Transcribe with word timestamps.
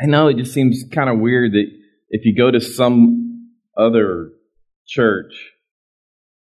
I 0.00 0.06
know 0.06 0.28
it 0.28 0.36
just 0.36 0.52
seems 0.52 0.84
kind 0.92 1.08
of 1.08 1.18
weird 1.18 1.52
that 1.52 1.66
if 2.10 2.24
you 2.24 2.36
go 2.36 2.50
to 2.50 2.60
some 2.60 3.50
other 3.76 4.30
church 4.86 5.32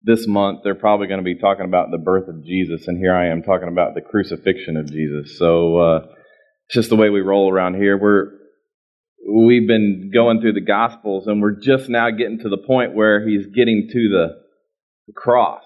this 0.02 0.26
month, 0.26 0.60
they're 0.62 0.74
probably 0.74 1.06
going 1.06 1.20
to 1.20 1.24
be 1.24 1.38
talking 1.38 1.64
about 1.64 1.90
the 1.90 1.98
birth 1.98 2.28
of 2.28 2.44
Jesus, 2.44 2.86
and 2.88 2.98
here 2.98 3.14
I 3.14 3.28
am 3.28 3.42
talking 3.42 3.68
about 3.68 3.94
the 3.94 4.00
crucifixion 4.00 4.76
of 4.76 4.86
Jesus. 4.90 5.38
So 5.38 5.78
uh, 5.78 6.06
it's 6.66 6.74
just 6.74 6.90
the 6.90 6.96
way 6.96 7.10
we 7.10 7.20
roll 7.20 7.50
around 7.50 7.74
here. 7.74 7.96
We're 7.96 8.30
we've 9.28 9.66
been 9.66 10.10
going 10.12 10.40
through 10.40 10.52
the 10.52 10.60
Gospels, 10.60 11.26
and 11.26 11.40
we're 11.40 11.58
just 11.60 11.88
now 11.88 12.10
getting 12.10 12.38
to 12.40 12.48
the 12.48 12.58
point 12.58 12.94
where 12.94 13.26
he's 13.26 13.46
getting 13.46 13.88
to 13.92 14.08
the, 14.08 14.26
the 15.06 15.12
cross. 15.12 15.64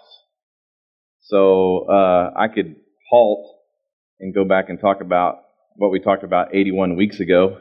So 1.20 1.86
uh, 1.90 2.30
I 2.36 2.48
could 2.48 2.76
halt 3.10 3.46
and 4.18 4.34
go 4.34 4.44
back 4.44 4.68
and 4.68 4.80
talk 4.80 5.00
about 5.00 5.36
what 5.76 5.90
we 5.90 6.00
talked 6.00 6.24
about 6.24 6.54
81 6.54 6.96
weeks 6.96 7.20
ago, 7.20 7.58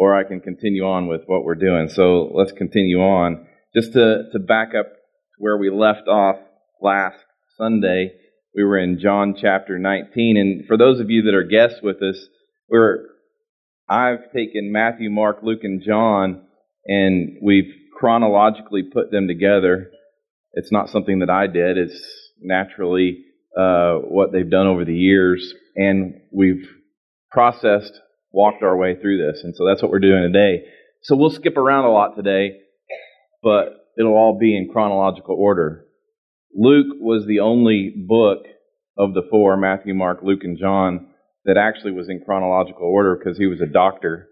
or 0.00 0.16
I 0.16 0.24
can 0.24 0.40
continue 0.40 0.84
on 0.84 1.08
with 1.08 1.20
what 1.26 1.44
we're 1.44 1.54
doing. 1.54 1.90
So 1.90 2.30
let's 2.34 2.52
continue 2.52 3.00
on. 3.00 3.46
Just 3.76 3.92
to, 3.92 4.30
to 4.32 4.38
back 4.38 4.70
up 4.74 4.86
where 5.36 5.58
we 5.58 5.68
left 5.68 6.08
off 6.08 6.36
last 6.80 7.18
Sunday, 7.58 8.12
we 8.56 8.64
were 8.64 8.78
in 8.78 8.98
John 8.98 9.34
chapter 9.38 9.78
19. 9.78 10.38
And 10.38 10.66
for 10.66 10.78
those 10.78 11.00
of 11.00 11.10
you 11.10 11.24
that 11.24 11.34
are 11.34 11.44
guests 11.44 11.80
with 11.82 12.02
us, 12.02 12.16
we're, 12.70 13.08
I've 13.90 14.32
taken 14.34 14.72
Matthew, 14.72 15.10
Mark, 15.10 15.40
Luke, 15.42 15.64
and 15.64 15.82
John, 15.86 16.46
and 16.86 17.36
we've 17.42 17.70
chronologically 17.94 18.84
put 18.84 19.10
them 19.10 19.28
together. 19.28 19.90
It's 20.54 20.72
not 20.72 20.88
something 20.88 21.18
that 21.18 21.28
I 21.28 21.46
did. 21.46 21.76
It's 21.76 22.02
naturally 22.40 23.18
uh, 23.54 23.96
what 23.96 24.32
they've 24.32 24.50
done 24.50 24.66
over 24.66 24.86
the 24.86 24.96
years, 24.96 25.52
and 25.76 26.22
we've 26.32 26.66
processed, 27.30 27.92
walked 28.32 28.62
our 28.62 28.76
way 28.76 28.96
through 29.00 29.18
this, 29.18 29.42
and 29.44 29.54
so 29.54 29.66
that's 29.66 29.82
what 29.82 29.90
we're 29.90 29.98
doing 29.98 30.22
today. 30.22 30.64
So 31.02 31.16
we'll 31.16 31.30
skip 31.30 31.56
around 31.56 31.84
a 31.84 31.90
lot 31.90 32.16
today, 32.16 32.58
but 33.42 33.86
it'll 33.98 34.14
all 34.14 34.38
be 34.38 34.56
in 34.56 34.70
chronological 34.72 35.36
order. 35.38 35.84
Luke 36.54 36.96
was 37.00 37.26
the 37.26 37.40
only 37.40 37.94
book 37.96 38.44
of 38.98 39.14
the 39.14 39.22
four 39.30 39.56
Matthew, 39.56 39.94
Mark, 39.94 40.20
Luke, 40.22 40.44
and 40.44 40.58
John 40.58 41.08
that 41.44 41.56
actually 41.56 41.92
was 41.92 42.08
in 42.08 42.22
chronological 42.24 42.86
order 42.86 43.16
because 43.16 43.38
he 43.38 43.46
was 43.46 43.60
a 43.60 43.66
doctor 43.66 44.28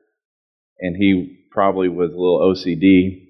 and 0.79 0.97
he 0.97 1.39
probably 1.51 1.89
was 1.89 2.11
a 2.11 2.17
little 2.17 2.41
OCD. 2.41 3.25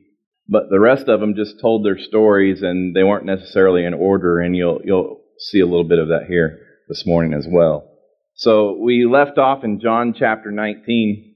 But 0.48 0.64
the 0.70 0.80
rest 0.80 1.08
of 1.08 1.20
them 1.20 1.34
just 1.34 1.60
told 1.60 1.84
their 1.84 1.98
stories 1.98 2.62
and 2.62 2.96
they 2.96 3.04
weren't 3.04 3.26
necessarily 3.26 3.84
in 3.84 3.94
order, 3.94 4.40
and 4.40 4.56
you'll 4.56 4.80
you'll 4.84 5.20
see 5.38 5.60
a 5.60 5.66
little 5.66 5.84
bit 5.84 5.98
of 5.98 6.08
that 6.08 6.24
here 6.26 6.58
this 6.88 7.04
morning 7.06 7.34
as 7.34 7.46
well. 7.48 7.97
So 8.38 8.78
we 8.80 9.04
left 9.04 9.36
off 9.38 9.64
in 9.64 9.80
John 9.80 10.14
chapter 10.16 10.50
19, 10.50 11.34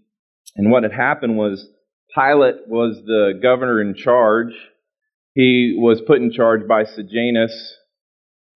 and 0.56 0.70
what 0.70 0.82
had 0.84 0.92
happened 0.92 1.36
was 1.36 1.66
Pilate 2.14 2.68
was 2.68 3.02
the 3.04 3.38
governor 3.42 3.80
in 3.80 3.94
charge 3.94 4.52
he 5.34 5.74
was 5.78 6.02
put 6.06 6.18
in 6.18 6.32
charge 6.32 6.68
by 6.68 6.84
Sejanus, 6.84 7.76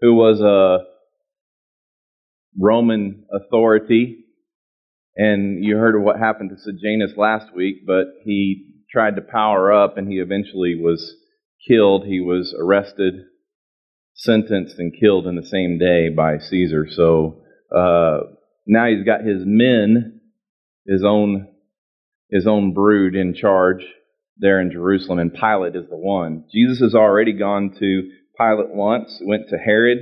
who 0.00 0.14
was 0.14 0.40
a 0.40 0.84
Roman 2.58 3.24
authority. 3.32 4.24
And 5.16 5.64
you 5.64 5.76
heard 5.76 5.96
of 5.96 6.02
what 6.02 6.18
happened 6.18 6.50
to 6.50 6.58
Sejanus 6.58 7.16
last 7.16 7.54
week, 7.54 7.86
but 7.86 8.06
he 8.24 8.74
tried 8.90 9.16
to 9.16 9.22
power 9.22 9.72
up 9.72 9.96
and 9.96 10.10
he 10.10 10.18
eventually 10.18 10.74
was 10.78 11.16
killed. 11.66 12.04
He 12.04 12.20
was 12.20 12.54
arrested, 12.58 13.14
sentenced, 14.14 14.78
and 14.78 14.94
killed 14.98 15.26
in 15.26 15.36
the 15.36 15.46
same 15.46 15.78
day 15.78 16.10
by 16.10 16.36
Caesar. 16.36 16.86
So 16.90 17.40
uh, 17.74 18.18
now 18.66 18.86
he's 18.88 19.04
got 19.04 19.20
his 19.20 19.42
men, 19.44 20.20
his 20.86 21.04
own, 21.04 21.48
his 22.30 22.46
own 22.46 22.74
brood 22.74 23.14
in 23.14 23.34
charge 23.34 23.82
there 24.38 24.60
in 24.60 24.70
Jerusalem, 24.70 25.18
and 25.18 25.32
Pilate 25.32 25.76
is 25.76 25.88
the 25.88 25.96
one. 25.96 26.44
Jesus 26.52 26.80
has 26.80 26.94
already 26.94 27.32
gone 27.32 27.74
to 27.78 28.10
Pilate 28.38 28.74
once, 28.74 29.18
went 29.22 29.48
to 29.48 29.56
Herod, 29.56 29.98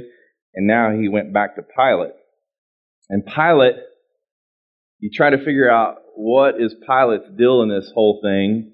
and 0.54 0.66
now 0.66 0.91
he 0.91 1.08
went 1.08 1.32
back 1.32 1.56
to 1.56 1.62
Pilate. 1.62 2.14
And 3.08 3.24
Pilate, 3.24 3.76
you 4.98 5.10
try 5.12 5.30
to 5.30 5.38
figure 5.38 5.70
out 5.70 5.98
what 6.16 6.60
is 6.60 6.74
Pilate's 6.86 7.28
deal 7.36 7.62
in 7.62 7.69
this 7.69 7.91
whole 7.94 8.20
thing, 8.22 8.72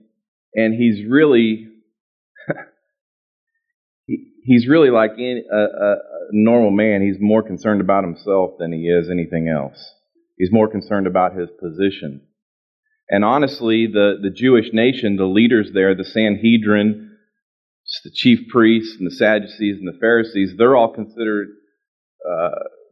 and 0.54 0.74
he's 0.74 1.06
really, 1.08 1.68
he's 4.44 4.68
really 4.68 4.90
like 4.90 5.12
a, 5.18 5.42
a, 5.52 5.62
a 5.62 5.96
normal 6.32 6.70
man. 6.70 7.02
He's 7.02 7.20
more 7.20 7.42
concerned 7.42 7.80
about 7.80 8.04
himself 8.04 8.52
than 8.58 8.72
he 8.72 8.88
is 8.88 9.10
anything 9.10 9.48
else. 9.48 9.94
He's 10.36 10.52
more 10.52 10.68
concerned 10.68 11.06
about 11.06 11.34
his 11.34 11.48
position. 11.60 12.22
And 13.08 13.24
honestly, 13.24 13.88
the, 13.92 14.14
the 14.22 14.30
Jewish 14.30 14.72
nation, 14.72 15.16
the 15.16 15.24
leaders 15.24 15.70
there, 15.74 15.94
the 15.94 16.04
Sanhedrin, 16.04 17.16
the 18.04 18.10
chief 18.14 18.48
priests 18.48 18.96
and 18.98 19.06
the 19.06 19.14
Sadducees 19.14 19.78
and 19.78 19.88
the 19.88 19.98
Pharisees, 19.98 20.54
they're 20.56 20.76
all 20.76 20.92
considered 20.94 21.48
uh, 22.28 22.50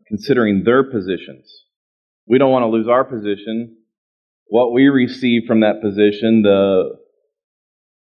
considering 0.08 0.64
their 0.64 0.82
positions. 0.82 1.46
We 2.26 2.38
don't 2.38 2.50
want 2.50 2.64
to 2.64 2.68
lose 2.68 2.88
our 2.88 3.04
position. 3.04 3.76
What 4.46 4.72
we 4.72 4.88
receive 4.88 5.42
from 5.46 5.60
that 5.60 5.80
position, 5.80 6.42
the 6.42 6.97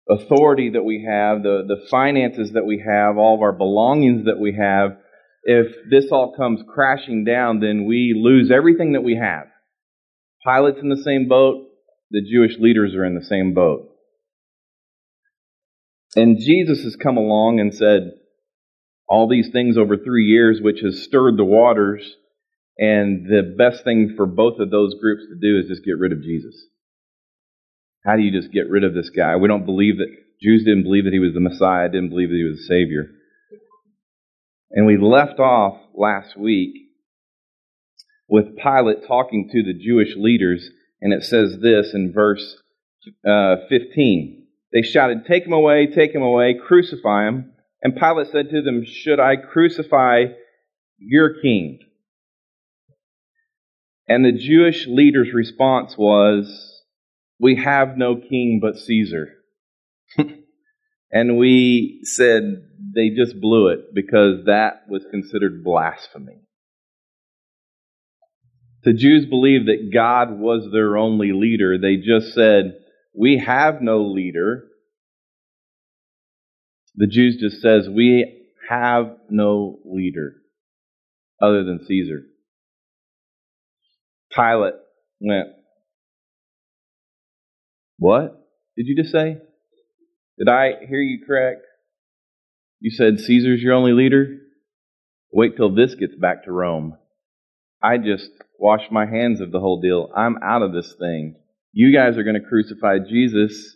authority 0.10 0.72
that 0.72 0.84
we 0.84 1.06
have, 1.08 1.44
the, 1.44 1.64
the 1.68 1.88
finances 1.90 2.52
that 2.54 2.66
we 2.66 2.84
have, 2.86 3.18
all 3.18 3.36
of 3.36 3.42
our 3.42 3.54
belongings 3.54 4.26
that 4.26 4.40
we 4.40 4.56
have, 4.56 4.98
if 5.44 5.68
this 5.90 6.12
all 6.12 6.36
comes 6.36 6.62
crashing 6.74 7.24
down, 7.24 7.60
then 7.60 7.86
we 7.86 8.14
lose 8.16 8.52
everything 8.52 8.94
that 8.94 9.04
we 9.04 9.16
have. 9.16 9.48
Pilate's 10.44 10.80
in 10.82 10.90
the 10.90 11.04
same 11.04 11.28
boat 11.28 11.68
the 12.12 12.22
Jewish 12.22 12.58
leaders 12.60 12.94
are 12.96 13.06
in 13.06 13.16
the 13.16 13.26
same 13.26 13.54
boat. 13.54 13.90
And 16.16 16.40
Jesus 16.40 16.84
has 16.84 16.96
come 16.96 17.18
along 17.18 17.60
and 17.60 17.74
said 17.74 18.12
all 19.08 19.28
these 19.28 19.50
things 19.52 19.78
over 19.78 19.98
three 19.98 20.26
years, 20.26 20.60
which 20.62 20.80
has 20.82 21.04
stirred 21.04 21.38
the 21.38 21.44
waters. 21.44 22.16
And 22.78 23.26
the 23.26 23.56
best 23.58 23.84
thing 23.84 24.14
for 24.16 24.26
both 24.26 24.60
of 24.60 24.72
those 24.72 24.96
groups 25.00 25.24
to 25.24 25.36
do 25.36 25.60
is 25.60 25.68
just 25.68 25.84
get 25.84 26.00
rid 26.00 26.12
of 26.12 26.22
Jesus. 26.22 26.56
How 28.06 28.16
do 28.16 28.22
you 28.22 28.32
just 28.32 28.54
get 28.54 28.70
rid 28.70 28.84
of 28.84 28.94
this 28.94 29.10
guy? 29.10 29.36
We 29.36 29.48
don't 29.48 29.66
believe 29.66 29.98
that, 29.98 30.16
Jews 30.42 30.66
didn't 30.66 30.84
believe 30.84 31.06
that 31.06 31.14
he 31.14 31.20
was 31.20 31.34
the 31.34 31.40
Messiah, 31.40 31.88
didn't 31.88 32.10
believe 32.10 32.30
that 32.30 32.36
he 32.36 32.44
was 32.44 32.58
the 32.58 32.66
Savior. 32.66 33.10
And 34.70 34.86
we 34.86 34.98
left 34.98 35.40
off 35.40 35.80
last 35.96 36.38
week 36.38 36.74
with 38.28 38.58
Pilate 38.58 39.08
talking 39.08 39.50
to 39.52 39.64
the 39.64 39.74
Jewish 39.74 40.16
leaders 40.18 40.70
and 41.02 41.14
it 41.14 41.24
says 41.24 41.58
this 41.62 41.94
in 41.94 42.12
verse 42.14 42.58
uh, 43.28 43.56
15 43.70 44.48
They 44.74 44.82
shouted, 44.82 45.26
Take 45.26 45.46
him 45.46 45.54
away, 45.54 45.88
take 45.88 46.14
him 46.14 46.22
away, 46.22 46.56
crucify 46.56 47.28
him. 47.28 47.52
And 47.84 47.96
Pilate 47.96 48.32
said 48.32 48.50
to 48.50 48.62
them, 48.62 48.84
Should 48.86 49.20
I 49.20 49.36
crucify 49.36 50.26
your 50.98 51.40
king? 51.42 51.80
And 54.08 54.26
the 54.26 54.32
Jewish 54.32 54.88
leader's 54.88 55.34
response 55.34 55.96
was, 55.98 56.75
We 57.40 57.56
have 57.56 57.98
no 57.98 58.16
king 58.16 58.60
but 58.62 58.78
Caesar. 58.78 59.34
and 61.12 61.38
we 61.38 62.02
said 62.04 62.64
they 62.96 63.10
just 63.10 63.40
blew 63.40 63.70
it 63.70 63.94
because 63.94 64.46
that 64.46 64.84
was 64.88 65.06
considered 65.12 65.64
blasphemy. 65.64 66.42
The 68.84 68.94
Jews 68.94 69.26
believed 69.26 69.68
that 69.68 69.92
God 69.92 70.40
was 70.40 70.70
their 70.72 70.96
only 70.96 71.32
leader. 71.34 71.78
They 71.80 71.98
just 71.98 72.34
said, 72.34 72.78
We 73.16 73.44
have 73.46 73.82
no 73.82 74.04
leader. 74.04 74.66
The 76.96 77.08
Jews 77.08 77.38
just 77.42 77.62
says, 77.62 77.90
We 77.90 78.46
have 78.70 79.18
no 79.30 79.80
leader 79.84 80.36
other 81.42 81.64
than 81.64 81.86
Caesar. 81.86 82.22
Pilate 84.32 84.76
went, 85.20 85.48
What 87.98 88.48
did 88.76 88.88
you 88.88 88.96
just 88.96 89.12
say? 89.12 89.38
Did 90.38 90.50
I 90.50 90.86
hear 90.88 91.00
you 91.00 91.26
correct? 91.26 91.62
You 92.80 92.92
said 92.92 93.20
Caesar's 93.20 93.62
your 93.62 93.74
only 93.74 93.94
leader? 93.94 94.38
Wait 95.32 95.56
till 95.56 95.74
this 95.74 95.96
gets 95.96 96.16
back 96.16 96.44
to 96.44 96.52
Rome. 96.52 96.98
I 97.82 97.98
just 97.98 98.30
washed 98.60 98.92
my 98.92 99.06
hands 99.06 99.42
of 99.42 99.52
the 99.52 99.60
whole 99.60 99.82
deal. 99.82 100.10
I'm 100.16 100.38
out 100.44 100.62
of 100.62 100.74
this 100.74 100.94
thing. 101.00 101.36
You 101.72 101.96
guys 101.96 102.18
are 102.18 102.24
going 102.24 102.40
to 102.42 102.48
crucify 102.48 103.00
Jesus. 103.00 103.76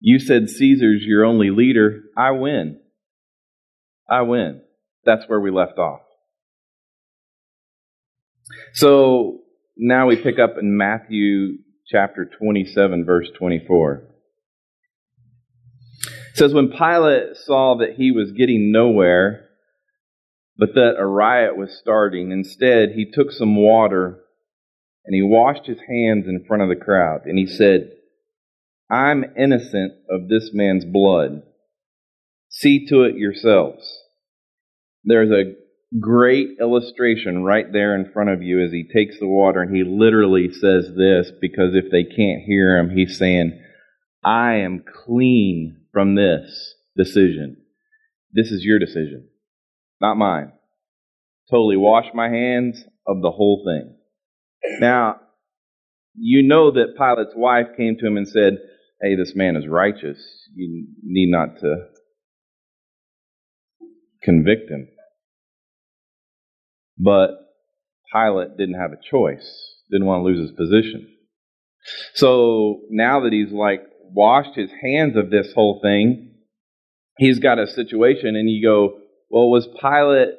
You 0.00 0.18
said 0.18 0.48
Caesar's 0.48 1.02
your 1.02 1.24
only 1.24 1.50
leader. 1.50 2.02
I 2.16 2.32
win. 2.32 2.80
I 4.08 4.22
win. 4.22 4.62
That's 5.04 5.24
where 5.28 5.40
we 5.40 5.50
left 5.50 5.78
off. 5.78 6.00
So 8.74 9.40
now 9.76 10.06
we 10.08 10.16
pick 10.16 10.38
up 10.38 10.56
in 10.60 10.76
Matthew 10.76 11.58
chapter 11.92 12.24
27, 12.24 13.04
verse 13.04 13.28
24. 13.38 14.04
It 16.04 16.36
says, 16.38 16.54
When 16.54 16.70
Pilate 16.70 17.36
saw 17.36 17.76
that 17.78 17.96
he 17.96 18.10
was 18.10 18.32
getting 18.32 18.72
nowhere, 18.72 19.50
but 20.56 20.74
that 20.74 20.94
a 20.98 21.06
riot 21.06 21.56
was 21.56 21.78
starting. 21.78 22.32
Instead, 22.32 22.92
he 22.94 23.10
took 23.12 23.30
some 23.30 23.56
water 23.56 24.20
and 25.04 25.14
he 25.14 25.22
washed 25.22 25.66
his 25.66 25.80
hands 25.80 26.26
in 26.26 26.44
front 26.46 26.62
of 26.62 26.68
the 26.68 26.82
crowd, 26.82 27.22
and 27.26 27.36
he 27.36 27.46
said, 27.46 27.90
I'm 28.88 29.24
innocent 29.36 29.94
of 30.08 30.28
this 30.28 30.50
man's 30.52 30.84
blood. 30.84 31.42
See 32.48 32.86
to 32.86 33.02
it 33.02 33.16
yourselves. 33.16 33.84
There's 35.02 35.30
a 35.30 35.54
great 36.00 36.58
illustration 36.60 37.44
right 37.44 37.66
there 37.72 37.94
in 37.94 38.10
front 38.12 38.30
of 38.30 38.42
you 38.42 38.64
as 38.64 38.72
he 38.72 38.84
takes 38.84 39.18
the 39.18 39.28
water 39.28 39.60
and 39.60 39.74
he 39.74 39.84
literally 39.84 40.48
says 40.50 40.90
this 40.96 41.30
because 41.40 41.74
if 41.74 41.90
they 41.90 42.04
can't 42.04 42.42
hear 42.46 42.78
him, 42.78 42.90
he's 42.90 43.18
saying, 43.18 43.60
I 44.24 44.54
am 44.54 44.84
clean 45.04 45.82
from 45.92 46.14
this 46.14 46.74
decision. 46.96 47.56
This 48.32 48.50
is 48.50 48.64
your 48.64 48.78
decision, 48.78 49.28
not 50.00 50.16
mine. 50.16 50.52
Totally 51.50 51.76
wash 51.76 52.06
my 52.14 52.28
hands 52.28 52.82
of 53.06 53.20
the 53.20 53.30
whole 53.30 53.62
thing. 53.66 53.96
Now, 54.80 55.16
you 56.14 56.46
know 56.46 56.70
that 56.70 56.96
Pilate's 56.96 57.34
wife 57.36 57.76
came 57.76 57.96
to 57.98 58.06
him 58.06 58.16
and 58.16 58.28
said, 58.28 58.58
Hey, 59.02 59.16
this 59.16 59.32
man 59.34 59.56
is 59.56 59.66
righteous. 59.66 60.18
You 60.54 60.86
need 61.02 61.30
not 61.30 61.58
to 61.60 61.76
convict 64.22 64.70
him. 64.70 64.88
But 67.02 67.30
Pilate 68.12 68.56
didn't 68.56 68.78
have 68.78 68.92
a 68.92 69.10
choice, 69.10 69.74
didn't 69.90 70.06
want 70.06 70.20
to 70.20 70.24
lose 70.24 70.40
his 70.40 70.56
position. 70.56 71.08
So 72.14 72.82
now 72.90 73.20
that 73.20 73.32
he's 73.32 73.52
like 73.52 73.82
washed 74.02 74.56
his 74.56 74.70
hands 74.82 75.16
of 75.16 75.30
this 75.30 75.52
whole 75.54 75.80
thing, 75.82 76.34
he's 77.18 77.40
got 77.40 77.58
a 77.58 77.66
situation, 77.66 78.36
and 78.36 78.48
you 78.48 78.64
go, 78.64 78.98
Well, 79.30 79.50
was 79.50 79.66
Pilate 79.80 80.36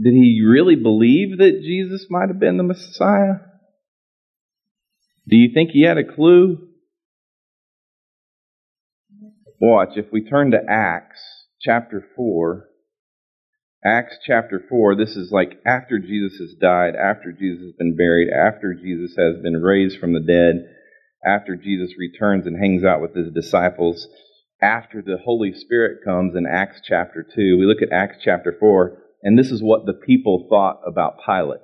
did 0.00 0.14
he 0.14 0.42
really 0.44 0.76
believe 0.76 1.38
that 1.38 1.60
Jesus 1.62 2.06
might 2.08 2.28
have 2.28 2.40
been 2.40 2.56
the 2.56 2.62
Messiah? 2.62 3.34
Do 5.28 5.36
you 5.36 5.52
think 5.52 5.70
he 5.70 5.84
had 5.84 5.98
a 5.98 6.04
clue? 6.04 6.68
Watch, 9.60 9.90
if 9.96 10.06
we 10.10 10.24
turn 10.24 10.50
to 10.52 10.58
Acts 10.68 11.20
chapter 11.60 12.04
4, 12.16 12.66
Acts 13.84 14.18
chapter 14.24 14.62
4, 14.68 14.94
this 14.94 15.16
is 15.16 15.32
like 15.32 15.60
after 15.66 15.98
Jesus 15.98 16.38
has 16.38 16.54
died, 16.60 16.94
after 16.94 17.32
Jesus 17.32 17.64
has 17.64 17.72
been 17.76 17.96
buried, 17.96 18.28
after 18.30 18.74
Jesus 18.74 19.16
has 19.18 19.42
been 19.42 19.60
raised 19.60 19.98
from 19.98 20.12
the 20.12 20.20
dead, 20.20 20.68
after 21.26 21.56
Jesus 21.56 21.98
returns 21.98 22.46
and 22.46 22.56
hangs 22.56 22.84
out 22.84 23.00
with 23.00 23.14
his 23.14 23.32
disciples, 23.32 24.06
after 24.62 25.02
the 25.02 25.18
Holy 25.24 25.52
Spirit 25.52 26.04
comes 26.04 26.36
in 26.36 26.46
Acts 26.46 26.80
chapter 26.84 27.26
2. 27.34 27.58
We 27.58 27.66
look 27.66 27.82
at 27.82 27.92
Acts 27.92 28.18
chapter 28.22 28.54
4. 28.58 28.98
And 29.22 29.38
this 29.38 29.50
is 29.50 29.62
what 29.62 29.86
the 29.86 29.92
people 29.92 30.46
thought 30.48 30.80
about 30.86 31.18
Pilate. 31.24 31.60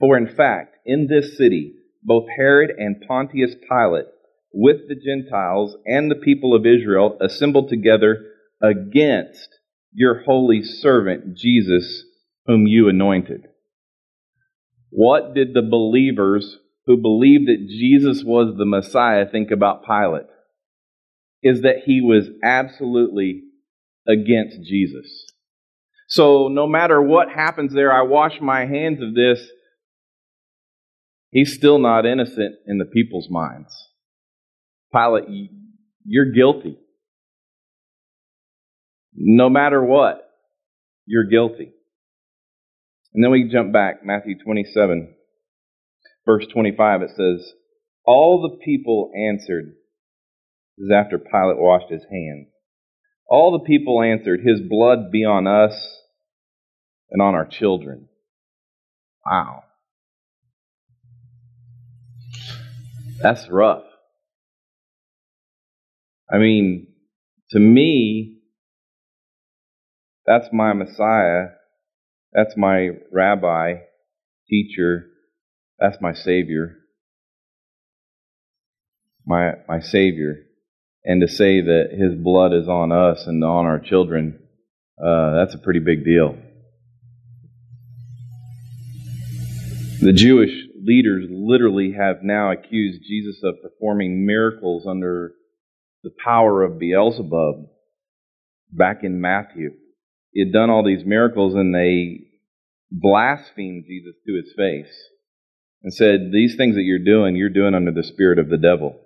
For 0.00 0.16
in 0.16 0.26
fact, 0.26 0.76
in 0.84 1.06
this 1.08 1.36
city, 1.36 1.74
both 2.02 2.26
Herod 2.36 2.70
and 2.76 3.02
Pontius 3.06 3.54
Pilate, 3.68 4.06
with 4.52 4.88
the 4.88 4.94
Gentiles 4.94 5.76
and 5.86 6.10
the 6.10 6.14
people 6.14 6.54
of 6.54 6.66
Israel, 6.66 7.18
assembled 7.20 7.68
together 7.68 8.24
against 8.62 9.57
your 9.92 10.22
holy 10.24 10.62
servant 10.62 11.36
Jesus, 11.36 12.04
whom 12.46 12.66
you 12.66 12.88
anointed. 12.88 13.46
What 14.90 15.34
did 15.34 15.54
the 15.54 15.62
believers 15.62 16.58
who 16.86 16.96
believed 16.96 17.48
that 17.48 17.68
Jesus 17.68 18.22
was 18.24 18.56
the 18.56 18.64
Messiah 18.64 19.26
think 19.26 19.50
about 19.50 19.84
Pilate? 19.84 20.26
Is 21.42 21.62
that 21.62 21.82
he 21.84 22.00
was 22.00 22.28
absolutely 22.42 23.42
against 24.08 24.62
Jesus. 24.62 25.26
So 26.08 26.48
no 26.48 26.66
matter 26.66 27.00
what 27.00 27.28
happens 27.28 27.74
there, 27.74 27.92
I 27.92 28.02
wash 28.02 28.40
my 28.40 28.64
hands 28.64 29.02
of 29.02 29.14
this. 29.14 29.46
He's 31.30 31.52
still 31.52 31.78
not 31.78 32.06
innocent 32.06 32.54
in 32.66 32.78
the 32.78 32.86
people's 32.86 33.28
minds. 33.30 33.70
Pilate, 34.92 35.50
you're 36.06 36.32
guilty. 36.32 36.78
No 39.20 39.50
matter 39.50 39.82
what, 39.82 40.30
you're 41.06 41.26
guilty. 41.28 41.72
And 43.14 43.24
then 43.24 43.32
we 43.32 43.50
jump 43.50 43.72
back, 43.72 44.04
Matthew 44.04 44.36
27, 44.38 45.14
verse 46.24 46.46
25, 46.52 47.02
it 47.02 47.10
says, 47.16 47.52
All 48.04 48.42
the 48.42 48.64
people 48.64 49.10
answered, 49.16 49.74
this 50.76 50.84
is 50.84 50.92
after 50.94 51.18
Pilate 51.18 51.58
washed 51.58 51.90
his 51.90 52.04
hands. 52.08 52.46
All 53.28 53.50
the 53.50 53.64
people 53.64 54.00
answered, 54.00 54.40
His 54.40 54.60
blood 54.60 55.10
be 55.10 55.24
on 55.24 55.48
us 55.48 55.74
and 57.10 57.20
on 57.20 57.34
our 57.34 57.46
children. 57.46 58.08
Wow. 59.26 59.64
That's 63.20 63.48
rough. 63.50 63.82
I 66.32 66.38
mean, 66.38 66.86
to 67.50 67.58
me, 67.58 68.37
that's 70.28 70.48
my 70.52 70.72
Messiah. 70.74 71.46
That's 72.32 72.56
my 72.56 72.90
rabbi, 73.10 73.74
teacher. 74.48 75.06
That's 75.78 75.96
my 76.00 76.12
Savior. 76.12 76.76
My, 79.26 79.52
my 79.66 79.80
Savior 79.80 80.44
and 81.08 81.22
to 81.22 81.28
say 81.28 81.62
that 81.62 81.88
his 81.92 82.14
blood 82.14 82.52
is 82.52 82.68
on 82.68 82.92
us 82.92 83.26
and 83.26 83.42
on 83.42 83.64
our 83.64 83.78
children, 83.78 84.38
uh, 85.02 85.36
that's 85.36 85.54
a 85.54 85.58
pretty 85.58 85.80
big 85.80 86.04
deal. 86.04 86.36
The 90.00 90.12
Jewish 90.12 90.52
leaders 90.80 91.26
literally 91.30 91.94
have 91.98 92.22
now 92.22 92.52
accused 92.52 93.02
Jesus 93.08 93.40
of 93.42 93.54
performing 93.62 94.26
miracles 94.26 94.86
under 94.86 95.32
the 96.04 96.10
power 96.22 96.62
of 96.62 96.78
Beelzebub 96.78 97.66
back 98.70 99.02
in 99.02 99.20
Matthew. 99.20 99.70
He 100.32 100.40
had 100.44 100.52
done 100.52 100.70
all 100.70 100.84
these 100.84 101.04
miracles 101.04 101.54
and 101.54 101.74
they 101.74 102.20
blasphemed 102.90 103.84
Jesus 103.86 104.14
to 104.26 104.34
his 104.34 104.52
face 104.56 104.94
and 105.82 105.92
said, 105.92 106.30
These 106.32 106.56
things 106.56 106.74
that 106.76 106.82
you're 106.82 106.98
doing, 107.04 107.36
you're 107.36 107.48
doing 107.48 107.74
under 107.74 107.92
the 107.92 108.04
spirit 108.04 108.38
of 108.38 108.48
the 108.48 108.58
devil. 108.58 109.00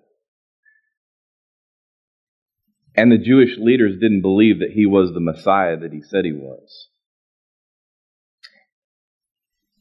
And 2.95 3.11
the 3.11 3.19
Jewish 3.19 3.57
leaders 3.59 3.95
didn't 4.01 4.23
believe 4.23 4.59
that 4.59 4.73
he 4.75 4.85
was 4.85 5.13
the 5.13 5.21
Messiah 5.21 5.77
that 5.79 5.93
he 5.93 6.03
said 6.03 6.25
he 6.25 6.33
was. 6.33 6.89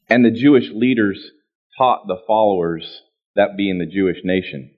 And 0.08 0.24
the 0.24 0.30
Jewish 0.30 0.70
leaders 0.70 1.30
taught 1.76 2.06
the 2.06 2.20
followers, 2.26 3.02
that 3.34 3.56
being 3.56 3.78
the 3.78 3.86
Jewish 3.86 4.18
nation. 4.24 4.72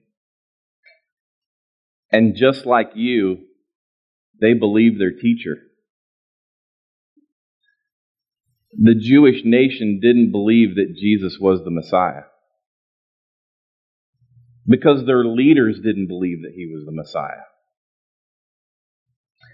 And 2.11 2.35
just 2.35 2.65
like 2.65 2.91
you, 2.95 3.39
they 4.39 4.53
believed 4.53 4.99
their 4.99 5.11
teacher. 5.11 5.57
The 8.77 8.95
Jewish 8.95 9.41
nation 9.45 9.99
didn't 10.01 10.31
believe 10.31 10.75
that 10.75 10.95
Jesus 10.99 11.37
was 11.39 11.63
the 11.63 11.71
Messiah 11.71 12.23
because 14.67 15.05
their 15.05 15.23
leaders 15.23 15.79
didn't 15.83 16.07
believe 16.07 16.41
that 16.41 16.53
he 16.55 16.65
was 16.73 16.83
the 16.85 16.91
Messiah. 16.91 17.45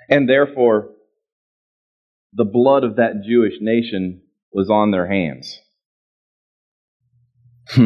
And 0.09 0.27
therefore, 0.27 0.89
the 2.33 2.45
blood 2.45 2.83
of 2.83 2.95
that 2.95 3.23
Jewish 3.23 3.55
nation 3.59 4.21
was 4.51 4.69
on 4.69 4.91
their 4.91 5.07
hands. 5.07 5.59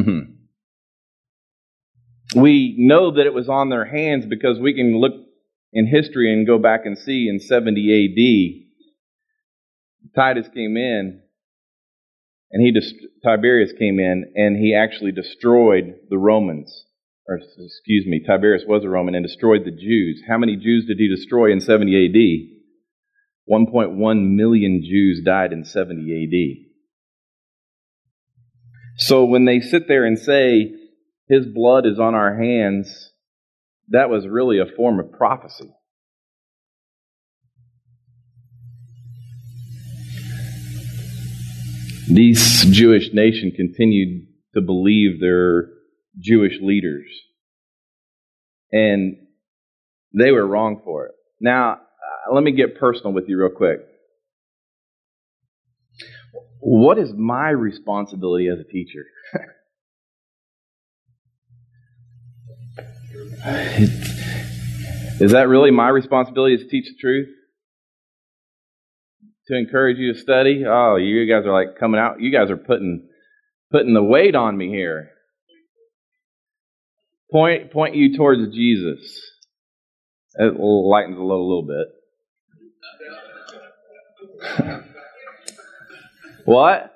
we 2.36 2.76
know 2.78 3.12
that 3.12 3.26
it 3.26 3.34
was 3.34 3.50
on 3.50 3.70
their 3.70 3.86
hands 3.86 4.26
because 4.26 4.60
we 4.60 4.74
can 4.74 5.00
look 5.00 5.14
in 5.74 5.88
history 5.88 6.32
and 6.32 6.48
go 6.48 6.58
back 6.58 6.86
and 6.86 6.98
see 6.98 7.28
in 7.28 7.40
70 7.40 8.64
AD, 10.06 10.16
Titus 10.16 10.48
came 10.54 10.78
in 10.78 11.22
and 12.52 12.62
he 12.62 12.74
Tiberius 13.24 13.72
came 13.78 14.00
in 14.00 14.32
and 14.36 14.58
he 14.58 14.76
actually 14.76 15.12
destroyed 15.12 15.96
the 16.10 16.18
Romans 16.18 16.86
or 17.28 17.38
excuse 17.38 18.06
me, 18.06 18.24
Tiberius 18.26 18.66
was 18.68 18.84
a 18.84 18.90
Roman 18.90 19.16
and 19.16 19.26
destroyed 19.26 19.62
the 19.66 19.72
Jews. 19.72 20.22
How 20.28 20.38
many 20.38 20.56
Jews 20.56 20.86
did 20.86 20.98
he 21.00 21.10
destroy 21.10 21.52
in 21.52 21.60
70 21.60 22.06
AD? 22.06 23.52
1.1 23.52 24.36
million 24.36 24.84
Jews 24.84 25.22
died 25.26 25.52
in 25.52 25.66
70 25.66 26.02
AD. 26.24 26.66
So 28.98 29.26
when 29.26 29.46
they 29.46 29.60
sit 29.60 29.88
there 29.88 30.06
and 30.06 30.18
say, 30.18 30.74
His 31.28 31.46
blood 31.48 31.86
is 31.86 32.00
on 32.00 32.16
our 32.16 32.38
hands, 32.38 33.12
that 33.90 34.10
was 34.10 34.28
really 34.28 34.60
a 34.60 34.76
form 34.76 35.00
of 35.00 35.12
prophecy. 35.12 35.72
These 42.08 42.66
Jewish 42.72 43.14
nation 43.14 43.52
continued 43.56 44.28
to 44.54 44.62
believe 44.62 45.20
their 45.20 45.70
Jewish 46.20 46.60
leaders. 46.62 47.08
And 48.72 49.18
they 50.18 50.32
were 50.32 50.46
wrong 50.46 50.82
for 50.84 51.08
it. 51.08 51.12
Now, 51.40 51.74
uh, 51.74 52.34
let 52.34 52.44
me 52.44 52.52
get 52.52 52.80
personal 52.80 53.14
with 53.14 53.26
you 53.28 53.38
real 53.40 53.50
quick. 53.50 53.80
what 56.60 56.98
is 56.98 57.14
my 57.14 57.50
responsibility 57.50 58.48
as 58.48 58.60
a 58.60 58.64
teacher? 58.64 59.06
is 65.22 65.32
that 65.32 65.48
really 65.48 65.70
my 65.70 65.90
responsibility 65.90 66.58
to 66.58 66.68
teach 66.68 66.86
the 66.86 66.96
truth? 67.00 67.30
To 69.48 69.56
encourage 69.56 69.98
you 69.98 70.14
to 70.14 70.20
study? 70.20 70.64
Oh, 70.68 70.96
you 70.96 71.26
guys 71.32 71.46
are 71.46 71.54
like 71.54 71.78
coming 71.80 72.00
out. 72.00 72.20
You 72.20 72.32
guys 72.32 72.50
are 72.50 72.58
putting 72.58 73.08
putting 73.72 73.94
the 73.94 74.04
weight 74.04 74.36
on 74.36 74.58
me 74.58 74.70
here. 74.70 75.12
Point 77.32 77.72
point 77.72 77.96
you 77.96 78.18
towards 78.18 78.54
Jesus. 78.56 79.22
It 80.38 80.60
lightens 80.60 81.18
a 81.18 81.22
a 81.22 81.48
little 81.48 81.68
bit. 81.68 81.88
what? 86.46 86.92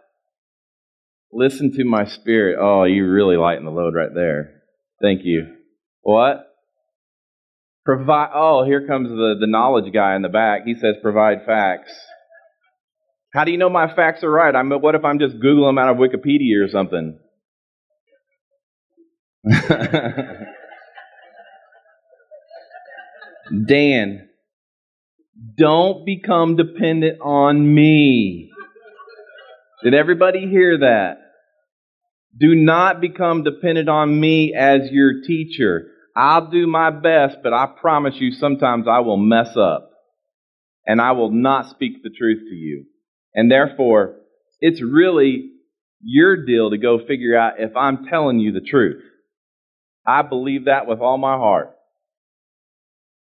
Listen 1.31 1.71
to 1.73 1.83
my 1.83 2.05
spirit. 2.05 2.57
Oh, 2.59 2.83
you 2.83 3.07
really 3.07 3.37
lighten 3.37 3.65
the 3.65 3.71
load 3.71 3.93
right 3.95 4.13
there. 4.13 4.61
Thank 5.01 5.21
you. 5.23 5.55
What? 6.01 6.47
Provide. 7.85 8.31
Oh, 8.33 8.65
here 8.65 8.87
comes 8.87 9.09
the, 9.09 9.35
the 9.39 9.47
knowledge 9.47 9.93
guy 9.93 10.15
in 10.15 10.21
the 10.21 10.29
back. 10.29 10.65
He 10.65 10.73
says, 10.73 10.95
provide 11.01 11.45
facts. 11.45 11.93
How 13.31 13.43
do 13.43 13.51
you 13.51 13.57
know 13.57 13.69
my 13.69 13.93
facts 13.93 14.23
are 14.23 14.31
right? 14.31 14.55
I'm, 14.55 14.69
what 14.69 14.95
if 14.95 15.05
I'm 15.05 15.19
just 15.19 15.37
Googling 15.37 15.69
them 15.69 15.77
out 15.77 15.89
of 15.89 15.97
Wikipedia 15.97 16.65
or 16.65 16.69
something? 16.69 17.19
Dan, 23.67 24.29
don't 25.57 26.05
become 26.05 26.55
dependent 26.55 27.19
on 27.21 27.73
me. 27.73 28.51
Did 29.83 29.93
everybody 29.93 30.47
hear 30.47 30.79
that? 30.79 31.17
Do 32.37 32.55
not 32.55 33.01
become 33.01 33.43
dependent 33.43 33.89
on 33.89 34.19
me 34.19 34.53
as 34.53 34.89
your 34.91 35.21
teacher. 35.25 35.87
I'll 36.15 36.49
do 36.49 36.67
my 36.67 36.89
best, 36.89 37.37
but 37.43 37.53
I 37.53 37.67
promise 37.79 38.15
you 38.17 38.31
sometimes 38.31 38.87
I 38.87 38.99
will 38.99 39.17
mess 39.17 39.55
up 39.55 39.91
and 40.85 40.99
I 40.99 41.13
will 41.13 41.31
not 41.31 41.69
speak 41.69 42.03
the 42.03 42.09
truth 42.09 42.39
to 42.49 42.55
you. 42.55 42.85
And 43.33 43.51
therefore, 43.51 44.15
it's 44.59 44.81
really 44.81 45.51
your 46.01 46.45
deal 46.45 46.71
to 46.71 46.77
go 46.77 46.99
figure 47.05 47.37
out 47.37 47.59
if 47.59 47.75
I'm 47.75 48.05
telling 48.05 48.39
you 48.39 48.51
the 48.51 48.61
truth. 48.61 49.03
I 50.05 50.21
believe 50.21 50.65
that 50.65 50.87
with 50.87 50.99
all 50.99 51.17
my 51.17 51.35
heart. 51.35 51.75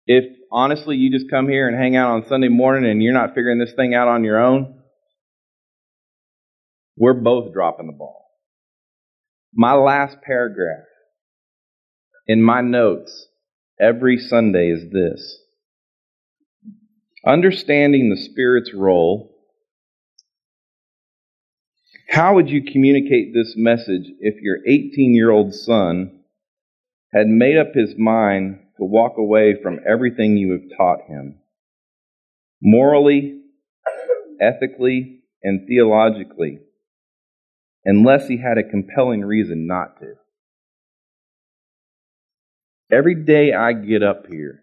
If 0.06 0.24
honestly 0.52 0.96
you 0.96 1.12
just 1.12 1.30
come 1.30 1.50
here 1.50 1.68
and 1.68 1.78
hang 1.78 1.96
out 1.96 2.12
on 2.12 2.28
Sunday 2.28 2.48
morning 2.48 2.90
and 2.90 3.04
you're 3.04 3.14
not 3.14 3.36
figuring 3.36 3.60
this 3.60 3.74
thing 3.74 3.94
out 3.94 4.08
on 4.08 4.24
your 4.24 4.42
own, 4.42 4.80
we're 6.96 7.14
both 7.14 7.54
dropping 7.54 7.88
the 7.88 7.94
ball. 7.94 8.26
My 9.54 9.74
last 9.74 10.18
paragraph 10.22 10.86
in 12.26 12.42
my 12.42 12.62
notes 12.62 13.28
every 13.80 14.18
Sunday 14.18 14.70
is 14.70 14.92
this 14.92 15.40
Understanding 17.26 18.10
the 18.10 18.22
Spirit's 18.32 18.74
role. 18.74 19.37
How 22.10 22.36
would 22.36 22.50
you 22.50 22.64
communicate 22.64 23.34
this 23.34 23.56
message 23.58 24.06
if 24.20 24.42
your 24.42 24.58
18 24.66 25.14
year 25.14 25.30
old 25.30 25.54
son 25.54 26.22
had 27.14 27.28
made 27.28 27.58
up 27.58 27.74
his 27.74 27.96
mind 27.98 28.60
to 28.78 28.84
walk 28.84 29.18
away 29.18 29.56
from 29.62 29.80
everything 29.88 30.38
you 30.38 30.52
have 30.52 30.78
taught 30.78 31.08
him? 31.08 31.40
Morally, 32.62 33.42
ethically, 34.42 35.20
and 35.44 35.68
theologically 35.68 36.60
unless 37.88 38.28
he 38.28 38.38
had 38.38 38.58
a 38.58 38.70
compelling 38.70 39.22
reason 39.22 39.66
not 39.66 39.98
to. 40.02 40.14
Every 42.92 43.16
day 43.16 43.54
I 43.54 43.72
get 43.72 44.04
up 44.04 44.28
here, 44.30 44.60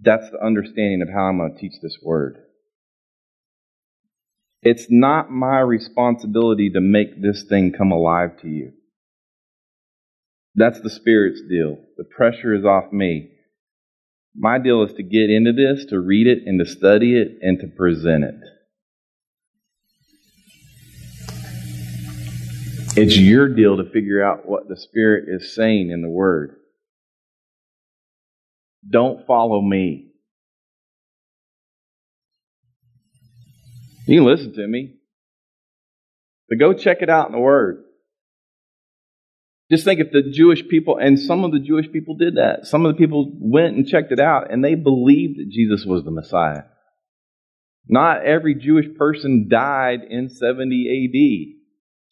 that's 0.00 0.30
the 0.30 0.42
understanding 0.42 1.02
of 1.02 1.08
how 1.12 1.24
I'm 1.24 1.38
going 1.38 1.54
to 1.54 1.60
teach 1.60 1.74
this 1.82 1.98
word. 2.02 2.38
It's 4.62 4.86
not 4.90 5.30
my 5.30 5.60
responsibility 5.60 6.70
to 6.70 6.80
make 6.80 7.22
this 7.22 7.44
thing 7.44 7.72
come 7.72 7.92
alive 7.92 8.38
to 8.42 8.48
you. 8.48 8.72
That's 10.54 10.80
the 10.80 10.90
Spirit's 10.90 11.40
deal. 11.48 11.78
The 11.96 12.04
pressure 12.04 12.54
is 12.54 12.64
off 12.64 12.92
me. 12.92 13.30
My 14.36 14.58
deal 14.58 14.82
is 14.82 14.92
to 14.94 15.02
get 15.02 15.30
into 15.30 15.52
this, 15.52 15.86
to 15.86 15.98
read 15.98 16.26
it, 16.26 16.40
and 16.44 16.58
to 16.60 16.66
study 16.70 17.16
it, 17.16 17.38
and 17.40 17.58
to 17.60 17.68
present 17.68 18.24
it. 18.24 18.34
It's 22.96 23.16
your 23.16 23.48
deal 23.48 23.76
to 23.78 23.88
figure 23.90 24.22
out 24.22 24.46
what 24.46 24.68
the 24.68 24.76
Spirit 24.76 25.24
is 25.28 25.54
saying 25.54 25.90
in 25.90 26.02
the 26.02 26.10
Word. 26.10 26.56
Don't 28.88 29.26
follow 29.26 29.62
me. 29.62 30.09
You 34.06 34.24
listen 34.24 34.52
to 34.54 34.66
me, 34.66 34.94
but 36.48 36.58
go 36.58 36.72
check 36.72 36.98
it 37.00 37.10
out 37.10 37.26
in 37.26 37.32
the 37.32 37.38
Word. 37.38 37.84
Just 39.70 39.84
think 39.84 40.00
if 40.00 40.10
the 40.10 40.22
Jewish 40.32 40.66
people, 40.66 40.98
and 40.98 41.18
some 41.18 41.44
of 41.44 41.52
the 41.52 41.60
Jewish 41.60 41.90
people 41.92 42.16
did 42.16 42.34
that. 42.34 42.66
Some 42.66 42.84
of 42.84 42.92
the 42.92 42.98
people 42.98 43.30
went 43.38 43.76
and 43.76 43.86
checked 43.86 44.10
it 44.10 44.18
out, 44.18 44.52
and 44.52 44.64
they 44.64 44.74
believed 44.74 45.38
that 45.38 45.48
Jesus 45.48 45.86
was 45.86 46.02
the 46.02 46.10
Messiah. 46.10 46.64
Not 47.88 48.24
every 48.24 48.56
Jewish 48.56 48.86
person 48.98 49.48
died 49.48 50.00
in 50.08 50.28
70 50.28 51.54
AD. 51.54 51.60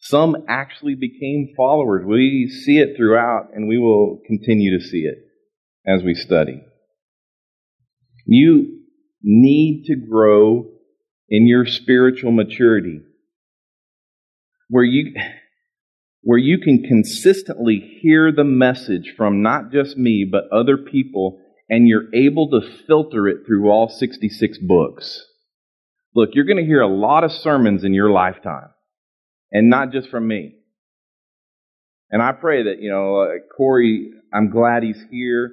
Some 0.01 0.45
actually 0.47 0.95
became 0.95 1.53
followers. 1.57 2.05
We 2.05 2.47
see 2.47 2.79
it 2.79 2.95
throughout, 2.95 3.49
and 3.53 3.67
we 3.67 3.77
will 3.77 4.21
continue 4.25 4.79
to 4.79 4.85
see 4.85 4.99
it 4.99 5.17
as 5.85 6.01
we 6.01 6.15
study. 6.15 6.61
You 8.25 8.83
need 9.21 9.83
to 9.87 9.95
grow 9.97 10.67
in 11.29 11.47
your 11.47 11.65
spiritual 11.65 12.31
maturity 12.31 13.01
where 14.69 14.83
you 14.83 15.13
where 16.21 16.37
you 16.37 16.59
can 16.59 16.83
consistently 16.83 17.99
hear 18.01 18.31
the 18.31 18.43
message 18.43 19.13
from 19.15 19.41
not 19.41 19.71
just 19.71 19.97
me 19.97 20.27
but 20.29 20.49
other 20.51 20.77
people 20.77 21.39
and 21.69 21.87
you're 21.87 22.13
able 22.13 22.49
to 22.49 22.61
filter 22.87 23.27
it 23.27 23.45
through 23.45 23.69
all 23.69 23.87
66 23.87 24.57
books. 24.59 25.23
Look, 26.15 26.31
you're 26.33 26.45
going 26.45 26.57
to 26.57 26.65
hear 26.65 26.81
a 26.81 26.87
lot 26.87 27.23
of 27.23 27.31
sermons 27.31 27.83
in 27.83 27.93
your 27.93 28.09
lifetime 28.09 28.69
and 29.51 29.69
not 29.69 29.91
just 29.91 30.09
from 30.09 30.27
me. 30.27 30.55
And 32.09 32.23
I 32.23 32.31
pray 32.31 32.63
that, 32.63 32.81
you 32.81 32.89
know, 32.89 33.21
uh, 33.21 33.27
Corey, 33.55 34.09
I'm 34.33 34.49
glad 34.49 34.81
he's 34.81 35.01
here, 35.11 35.51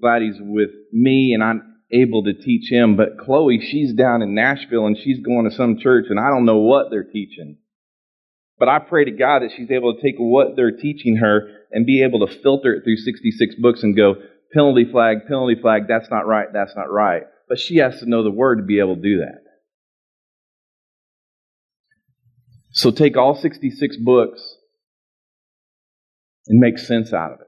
glad 0.00 0.20
he's 0.20 0.38
with 0.38 0.70
me, 0.92 1.32
and 1.32 1.42
I'm 1.42 1.73
able 1.92 2.24
to 2.24 2.34
teach 2.34 2.70
him. 2.70 2.96
But 2.96 3.18
Chloe, 3.18 3.60
she's 3.60 3.92
down 3.92 4.22
in 4.22 4.34
Nashville 4.34 4.86
and 4.86 4.96
she's 4.96 5.20
going 5.20 5.48
to 5.48 5.54
some 5.54 5.78
church, 5.78 6.06
and 6.08 6.18
I 6.18 6.28
don't 6.30 6.44
know 6.44 6.58
what 6.58 6.90
they're 6.90 7.04
teaching. 7.04 7.58
But 8.58 8.68
I 8.68 8.78
pray 8.78 9.04
to 9.04 9.10
God 9.10 9.42
that 9.42 9.50
she's 9.56 9.70
able 9.70 9.94
to 9.94 10.02
take 10.02 10.16
what 10.16 10.56
they're 10.56 10.76
teaching 10.76 11.16
her 11.16 11.48
and 11.72 11.86
be 11.86 12.02
able 12.02 12.26
to 12.26 12.32
filter 12.42 12.74
it 12.74 12.84
through 12.84 12.96
66 12.96 13.56
books 13.56 13.82
and 13.82 13.96
go, 13.96 14.14
penalty 14.52 14.84
flag, 14.90 15.26
penalty 15.26 15.60
flag, 15.60 15.82
that's 15.88 16.08
not 16.10 16.26
right, 16.26 16.46
that's 16.52 16.76
not 16.76 16.90
right. 16.90 17.24
But 17.48 17.58
she 17.58 17.76
has 17.78 17.98
to 18.00 18.08
know 18.08 18.22
the 18.22 18.30
word 18.30 18.56
to 18.56 18.62
be 18.62 18.78
able 18.78 18.94
to 18.94 19.02
do 19.02 19.18
that. 19.18 19.40
So 22.70 22.90
take 22.90 23.16
all 23.16 23.34
66 23.34 23.96
books 23.98 24.56
and 26.46 26.58
make 26.58 26.78
sense 26.78 27.12
out 27.12 27.32
of 27.32 27.40
it. 27.40 27.43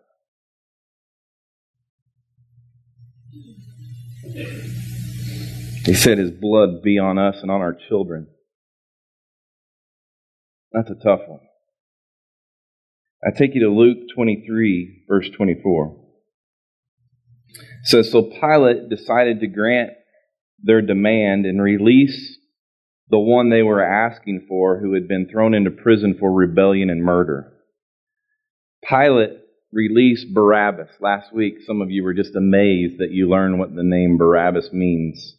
He 4.37 5.95
said 5.95 6.19
his 6.19 6.31
blood 6.31 6.83
be 6.83 6.99
on 6.99 7.19
us 7.19 7.37
and 7.43 7.50
on 7.50 7.61
our 7.61 7.76
children. 7.88 8.26
That's 10.73 10.90
a 10.90 10.95
tough 10.95 11.21
one. 11.26 11.40
I 13.26 13.31
take 13.31 13.55
you 13.55 13.62
to 13.62 13.71
Luke 13.71 14.09
23, 14.14 15.05
verse 15.09 15.31
24. 15.31 15.97
It 17.49 17.62
says, 17.85 18.11
So 18.11 18.23
Pilate 18.23 18.90
decided 18.90 19.40
to 19.40 19.47
grant 19.47 19.90
their 20.62 20.83
demand 20.83 21.47
and 21.47 21.62
release 21.62 22.37
the 23.09 23.19
one 23.19 23.49
they 23.49 23.62
were 23.62 23.83
asking 23.83 24.47
for 24.49 24.81
who 24.81 24.95
had 24.95 25.09
been 25.09 25.28
thrown 25.31 25.55
into 25.55 25.71
prison 25.71 26.16
for 26.19 26.33
rebellion 26.33 26.90
and 26.90 27.02
murder. 27.02 27.52
Pilate 28.87 29.31
released 29.73 30.33
Barabbas. 30.33 30.89
Last 31.01 31.33
week, 31.33 31.55
some 31.67 31.83
of 31.83 31.91
you 31.91 32.03
were 32.03 32.15
just 32.15 32.35
amazed 32.35 32.99
that 32.99 33.11
you 33.11 33.29
learned 33.29 33.59
what 33.59 33.75
the 33.75 33.83
name 33.83 34.17
Barabbas 34.17 34.71
means. 34.73 35.37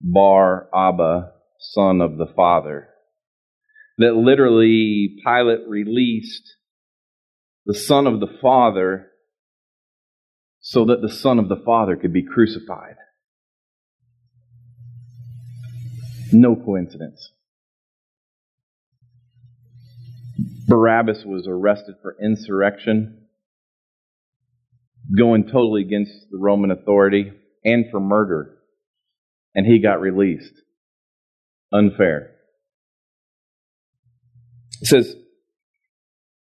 Bar 0.00 0.68
Abba, 0.74 1.32
son 1.58 2.00
of 2.00 2.16
the 2.16 2.32
Father. 2.34 2.88
That 3.98 4.14
literally 4.14 5.16
Pilate 5.24 5.68
released 5.68 6.56
the 7.66 7.74
son 7.74 8.06
of 8.06 8.20
the 8.20 8.38
Father 8.40 9.08
so 10.60 10.86
that 10.86 11.02
the 11.02 11.12
son 11.12 11.38
of 11.38 11.48
the 11.48 11.60
Father 11.64 11.96
could 11.96 12.12
be 12.12 12.22
crucified. 12.22 12.96
No 16.32 16.54
coincidence. 16.54 17.32
Barabbas 20.68 21.24
was 21.24 21.46
arrested 21.48 21.96
for 22.00 22.16
insurrection, 22.22 23.19
going 25.16 25.44
totally 25.44 25.82
against 25.82 26.12
the 26.30 26.38
Roman 26.38 26.70
authority, 26.70 27.32
and 27.64 27.86
for 27.90 28.00
murder. 28.00 28.56
And 29.54 29.66
he 29.66 29.80
got 29.80 30.00
released. 30.00 30.54
Unfair. 31.72 32.32
It 34.80 34.86
says, 34.86 35.14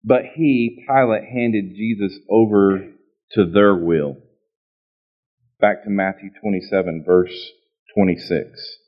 But 0.04 0.22
he, 0.34 0.84
Pilate, 0.88 1.24
handed 1.24 1.74
Jesus 1.74 2.18
over 2.30 2.92
to 3.32 3.50
their 3.50 3.74
will. 3.74 4.16
Back 5.60 5.84
to 5.84 5.90
Matthew 5.90 6.30
27, 6.40 7.04
verse 7.06 7.50
26. 7.94 8.78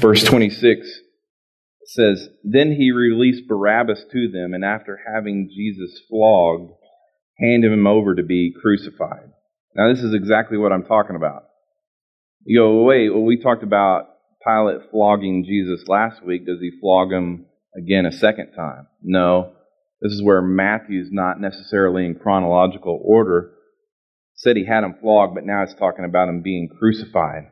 Verse 0.00 0.24
26 0.24 1.00
says, 1.98 2.28
Then 2.44 2.72
he 2.72 2.92
released 2.92 3.48
Barabbas 3.48 4.04
to 4.12 4.28
them, 4.28 4.54
and 4.54 4.64
after 4.64 5.00
having 5.12 5.50
Jesus 5.54 6.00
flogged, 6.08 6.72
handed 7.38 7.72
him 7.72 7.86
over 7.86 8.14
to 8.14 8.22
be 8.22 8.54
crucified. 8.60 9.32
Now, 9.74 9.92
this 9.92 10.02
is 10.02 10.14
exactly 10.14 10.56
what 10.56 10.72
I'm 10.72 10.84
talking 10.84 11.16
about. 11.16 11.44
You 12.44 12.60
go, 12.60 12.82
wait, 12.84 13.10
well, 13.10 13.22
we 13.22 13.40
talked 13.40 13.62
about 13.62 14.08
Pilate 14.44 14.90
flogging 14.90 15.44
Jesus 15.44 15.86
last 15.88 16.24
week. 16.24 16.46
Does 16.46 16.60
he 16.60 16.70
flog 16.80 17.12
him 17.12 17.46
again 17.76 18.06
a 18.06 18.12
second 18.12 18.52
time? 18.52 18.86
No. 19.02 19.52
This 20.00 20.12
is 20.12 20.22
where 20.22 20.40
Matthew's 20.40 21.08
not 21.10 21.40
necessarily 21.40 22.06
in 22.06 22.14
chronological 22.14 23.00
order. 23.04 23.52
Said 24.34 24.56
he 24.56 24.64
had 24.64 24.84
him 24.84 24.94
flogged, 25.00 25.34
but 25.34 25.44
now 25.44 25.62
it's 25.64 25.74
talking 25.74 26.04
about 26.04 26.28
him 26.28 26.42
being 26.42 26.68
crucified. 26.78 27.50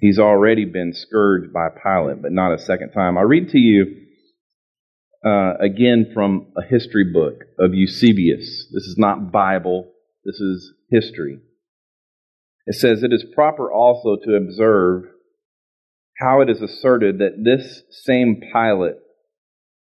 He's 0.00 0.18
already 0.18 0.64
been 0.64 0.92
scourged 0.92 1.52
by 1.52 1.68
Pilate, 1.68 2.22
but 2.22 2.32
not 2.32 2.52
a 2.52 2.58
second 2.58 2.92
time. 2.92 3.16
I'll 3.16 3.24
read 3.24 3.50
to 3.50 3.58
you 3.58 4.04
uh, 5.24 5.54
again 5.60 6.10
from 6.12 6.52
a 6.56 6.62
history 6.62 7.10
book 7.12 7.44
of 7.58 7.74
Eusebius. 7.74 8.68
This 8.72 8.84
is 8.84 8.96
not 8.98 9.32
Bible, 9.32 9.92
this 10.24 10.40
is 10.40 10.72
history. 10.90 11.38
It 12.66 12.74
says, 12.74 13.02
It 13.02 13.12
is 13.12 13.24
proper 13.34 13.70
also 13.70 14.16
to 14.24 14.36
observe 14.36 15.04
how 16.18 16.40
it 16.40 16.50
is 16.50 16.62
asserted 16.62 17.18
that 17.18 17.42
this 17.42 17.82
same 17.90 18.40
Pilate, 18.52 18.96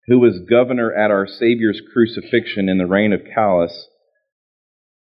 who 0.06 0.18
was 0.18 0.38
governor 0.48 0.92
at 0.92 1.10
our 1.10 1.26
Savior's 1.26 1.80
crucifixion 1.92 2.68
in 2.68 2.78
the 2.78 2.86
reign 2.86 3.12
of 3.12 3.22
Callus, 3.34 3.88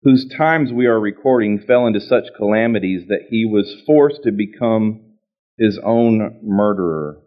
whose 0.03 0.27
times 0.37 0.71
we 0.71 0.85
are 0.85 0.99
recording 0.99 1.59
fell 1.59 1.85
into 1.85 1.99
such 1.99 2.25
calamities 2.37 3.07
that 3.07 3.27
he 3.29 3.45
was 3.45 3.81
forced 3.85 4.23
to 4.23 4.31
become 4.31 5.01
his 5.57 5.79
own 5.83 6.39
murderer 6.41 7.21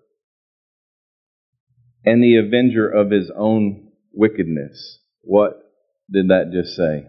and 2.04 2.22
the 2.22 2.36
avenger 2.36 2.88
of 2.88 3.10
his 3.10 3.30
own 3.36 3.88
wickedness. 4.12 4.98
What 5.20 5.52
did 6.10 6.28
that 6.28 6.50
just 6.52 6.74
say? 6.74 7.06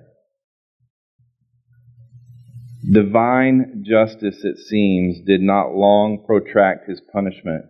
Divine 2.91 3.85
justice, 3.87 4.43
it 4.43 4.57
seems, 4.57 5.21
did 5.25 5.41
not 5.41 5.73
long 5.73 6.25
protract 6.27 6.89
his 6.89 7.01
punishment. 7.13 7.65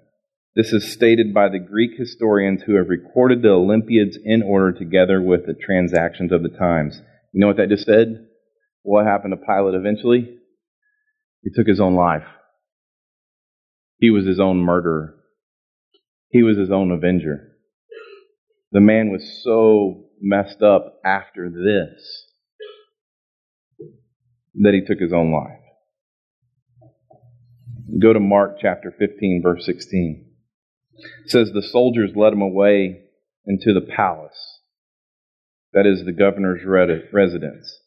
This 0.55 0.73
is 0.73 0.91
stated 0.91 1.33
by 1.33 1.49
the 1.49 1.59
Greek 1.59 1.91
historians 1.97 2.63
who 2.63 2.75
have 2.75 2.89
recorded 2.89 3.41
the 3.41 3.49
Olympiads 3.49 4.17
in 4.23 4.41
order 4.41 4.71
together 4.71 5.21
with 5.21 5.45
the 5.45 5.53
transactions 5.53 6.31
of 6.31 6.41
the 6.41 6.49
times. 6.49 6.99
You 7.33 7.41
know 7.41 7.47
what 7.47 7.57
that 7.57 7.69
just 7.69 7.85
said? 7.85 8.27
What 8.83 9.05
happened 9.05 9.33
to 9.33 9.45
Pilate 9.45 9.73
eventually? 9.73 10.37
He 11.41 11.49
took 11.53 11.67
his 11.67 11.79
own 11.79 11.95
life. 11.95 12.23
He 13.97 14.11
was 14.11 14.25
his 14.25 14.39
own 14.39 14.57
murderer. 14.57 15.15
He 16.29 16.43
was 16.43 16.57
his 16.57 16.71
own 16.71 16.91
avenger. 16.91 17.49
The 18.71 18.81
man 18.81 19.09
was 19.09 19.41
so 19.43 20.05
messed 20.21 20.61
up 20.61 20.99
after 21.03 21.49
this 21.49 22.27
that 24.55 24.73
he 24.73 24.81
took 24.85 24.99
his 24.99 25.13
own 25.13 25.31
life. 25.31 25.59
Go 27.99 28.13
to 28.13 28.19
Mark 28.19 28.57
chapter 28.61 28.93
15, 28.97 29.41
verse 29.43 29.65
16. 29.65 30.25
It 31.25 31.31
says, 31.31 31.51
The 31.51 31.61
soldiers 31.63 32.11
led 32.15 32.33
him 32.33 32.41
away 32.41 33.05
into 33.45 33.73
the 33.73 33.81
palace 33.95 34.52
that 35.73 35.87
is 35.87 36.05
the 36.05 36.11
governor's 36.11 36.61
residence, 37.11 37.79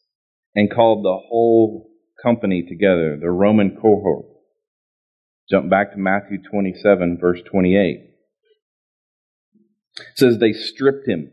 and 0.53 0.71
called 0.71 1.03
the 1.03 1.17
whole 1.29 1.89
company 2.21 2.65
together, 2.67 3.17
the 3.19 3.31
Roman 3.31 3.77
cohort. 3.81 4.25
Jump 5.49 5.69
back 5.69 5.93
to 5.93 5.97
Matthew 5.97 6.39
27, 6.51 7.17
verse 7.19 7.39
28. 7.49 8.09
It 9.99 10.05
says, 10.15 10.37
They 10.37 10.51
stripped 10.51 11.07
him 11.07 11.31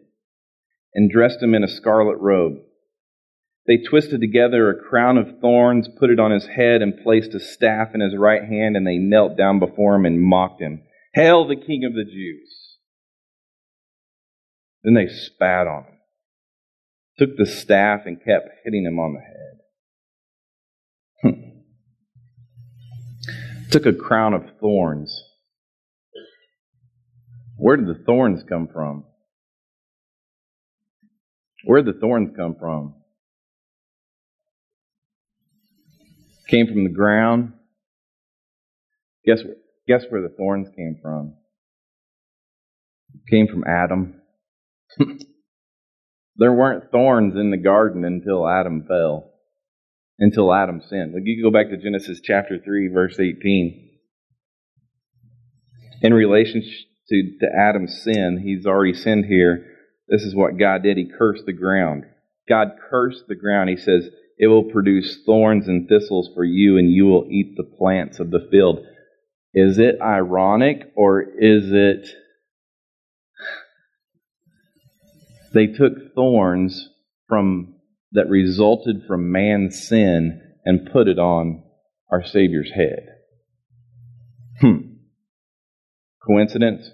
and 0.95 1.11
dressed 1.11 1.43
him 1.43 1.55
in 1.55 1.64
a 1.64 1.69
scarlet 1.69 2.19
robe. 2.19 2.59
They 3.67 3.79
twisted 3.79 4.21
together 4.21 4.71
a 4.71 4.81
crown 4.81 5.19
of 5.19 5.40
thorns, 5.40 5.88
put 5.99 6.11
it 6.11 6.21
on 6.21 6.31
his 6.31 6.47
head, 6.47 6.83
and 6.83 7.03
placed 7.03 7.35
a 7.35 7.40
staff 7.40 7.88
in 7.95 8.01
his 8.01 8.14
right 8.17 8.45
hand, 8.45 8.77
and 8.77 8.87
they 8.87 8.99
knelt 8.99 9.37
down 9.37 9.59
before 9.59 9.97
him 9.97 10.05
and 10.05 10.21
mocked 10.21 10.61
him. 10.61 10.83
Hail 11.14 11.49
the 11.49 11.57
King 11.57 11.85
of 11.85 11.95
the 11.95 12.05
Jews! 12.05 12.77
Then 14.85 14.95
they 14.95 15.09
spat 15.09 15.67
on 15.67 15.85
him 15.85 15.94
took 17.18 17.37
the 17.37 17.46
staff 17.46 18.03
and 18.07 18.18
kept 18.18 18.48
hitting 18.64 18.85
him 18.85 18.98
on 18.98 19.14
the 19.14 19.20
head. 19.20 19.35
Hmm. 21.22 21.31
took 23.70 23.87
a 23.87 23.94
crown 23.94 24.35
of 24.35 24.42
thorns. 24.61 25.22
Where 27.57 27.77
did 27.77 27.87
the 27.87 28.03
thorns 28.05 28.42
come 28.42 28.68
from? 28.68 29.05
Where 31.64 31.83
did 31.83 31.94
the 31.94 31.98
thorns 31.98 32.31
come 32.37 32.57
from? 32.59 32.94
Came 36.48 36.66
from 36.66 36.85
the 36.85 36.90
ground. 36.90 37.55
Guess 39.24 39.42
guess 39.88 40.05
where 40.11 40.20
the 40.20 40.35
thorns 40.37 40.68
came 40.77 40.98
from? 41.00 41.35
Came 43.31 43.46
from 43.48 43.64
Adam. 43.66 44.20
There 46.37 46.53
weren't 46.53 46.90
thorns 46.90 47.37
in 47.37 47.51
the 47.51 47.57
garden 47.57 48.05
until 48.05 48.49
Adam 48.49 48.85
fell, 48.88 49.31
until 50.18 50.53
Adam 50.53 50.83
sinned. 50.88 51.14
Like 51.14 51.23
you 51.25 51.37
can 51.37 51.44
go 51.44 51.57
back 51.57 51.70
to 51.70 51.77
Genesis 51.77 52.20
chapter 52.20 52.59
3, 52.59 52.88
verse 52.88 53.18
18. 53.20 53.90
In 56.03 56.12
relation 56.12 56.62
to, 57.09 57.23
to 57.40 57.47
Adam's 57.57 58.03
sin, 58.03 58.40
he's 58.44 58.66
already 58.66 58.94
sinned 58.94 59.27
here. 59.27 59.66
This 60.09 60.23
is 60.23 60.35
what 60.35 60.59
God 60.59 60.83
did. 60.83 60.97
He 60.97 61.07
cursed 61.07 61.47
the 61.47 61.53
ground. 61.53 62.05
God 62.49 62.73
cursed 62.90 63.25
the 63.29 63.37
ground. 63.37 63.70
He 63.70 63.77
says, 63.77 64.09
It 64.37 64.49
will 64.49 64.64
produce 64.64 65.23
thorns 65.25 65.68
and 65.68 65.88
thistles 65.88 66.31
for 66.35 66.44
you, 66.44 66.77
and 66.79 66.90
you 66.90 67.07
will 67.07 67.27
eat 67.31 67.55
the 67.57 67.77
plants 67.79 68.18
of 68.18 68.31
the 68.31 68.47
field. 68.51 68.81
Is 69.55 69.79
it 69.79 70.01
ironic 70.03 70.92
or 70.97 71.23
is 71.23 71.70
it 71.70 72.09
They 75.55 75.69
took 75.69 76.14
thorns 76.17 76.90
from 77.29 77.77
that 78.12 78.29
resulted 78.29 79.05
from 79.07 79.31
man's 79.31 79.87
sin 79.87 80.40
and 80.64 80.90
put 80.93 81.09
it 81.09 81.19
on 81.19 81.62
our 82.11 82.25
Savior's 82.25 82.71
head. 82.75 83.07
Hmm. 84.61 84.95
Coincidence? 86.27 86.90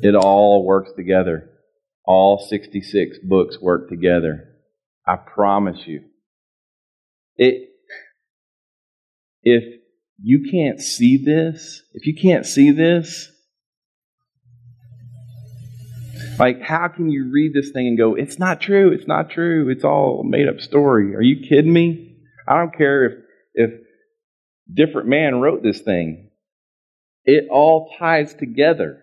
It 0.00 0.14
all 0.14 0.64
works 0.64 0.90
together. 0.96 1.50
All 2.04 2.46
66 2.48 3.18
books 3.24 3.58
work 3.60 3.90
together. 3.90 4.48
I 5.06 5.16
promise 5.16 5.86
you. 5.86 6.04
It, 7.36 7.68
if 9.42 9.64
you 10.22 10.50
can't 10.50 10.80
see 10.80 11.22
this, 11.22 11.82
if 11.92 12.06
you 12.06 12.14
can't 12.20 12.46
see 12.46 12.70
this, 12.70 13.30
like, 16.38 16.62
how 16.62 16.88
can 16.88 17.10
you 17.10 17.30
read 17.32 17.52
this 17.52 17.70
thing 17.70 17.88
and 17.88 17.98
go, 17.98 18.14
it's 18.14 18.38
not 18.38 18.60
true, 18.60 18.92
it's 18.92 19.06
not 19.06 19.30
true, 19.30 19.70
it's 19.70 19.84
all 19.84 20.22
made 20.24 20.48
up 20.48 20.60
story? 20.60 21.14
Are 21.14 21.22
you 21.22 21.46
kidding 21.48 21.72
me? 21.72 22.16
I 22.46 22.56
don't 22.58 22.76
care 22.76 23.04
if, 23.04 23.12
if 23.54 23.70
different 24.72 25.08
man 25.08 25.40
wrote 25.40 25.62
this 25.62 25.80
thing. 25.80 26.30
It 27.24 27.48
all 27.50 27.90
ties 27.98 28.34
together. 28.34 29.02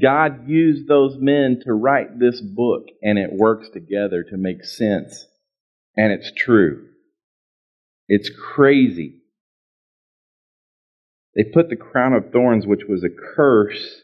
God 0.00 0.48
used 0.48 0.88
those 0.88 1.16
men 1.18 1.60
to 1.64 1.72
write 1.72 2.18
this 2.18 2.40
book, 2.40 2.84
and 3.02 3.18
it 3.18 3.32
works 3.32 3.68
together 3.72 4.24
to 4.24 4.36
make 4.36 4.64
sense. 4.64 5.26
And 5.96 6.12
it's 6.12 6.30
true. 6.36 6.88
It's 8.08 8.30
crazy. 8.30 9.22
They 11.34 11.44
put 11.44 11.70
the 11.70 11.76
crown 11.76 12.12
of 12.12 12.32
thorns, 12.32 12.66
which 12.66 12.84
was 12.88 13.04
a 13.04 13.34
curse, 13.36 14.02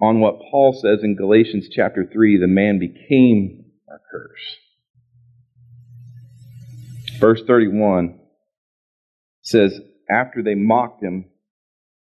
on 0.00 0.20
what 0.20 0.40
Paul 0.50 0.72
says 0.72 1.02
in 1.02 1.16
Galatians 1.16 1.68
chapter 1.70 2.08
3 2.10 2.38
the 2.38 2.46
man 2.46 2.78
became 2.78 3.64
our 3.88 4.00
curse. 4.10 4.56
Verse 7.18 7.42
31 7.46 8.18
says, 9.42 9.78
after 10.10 10.42
they 10.42 10.54
mocked 10.54 11.02
him, 11.02 11.26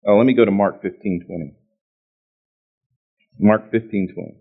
oh, 0.07 0.17
let 0.17 0.27
me 0.27 0.35
go 0.35 0.45
to 0.45 0.51
Mark 0.51 0.83
15 0.83 1.25
20. 1.27 1.55
Mark 3.39 3.71
15 3.71 4.13
20. 4.15 4.35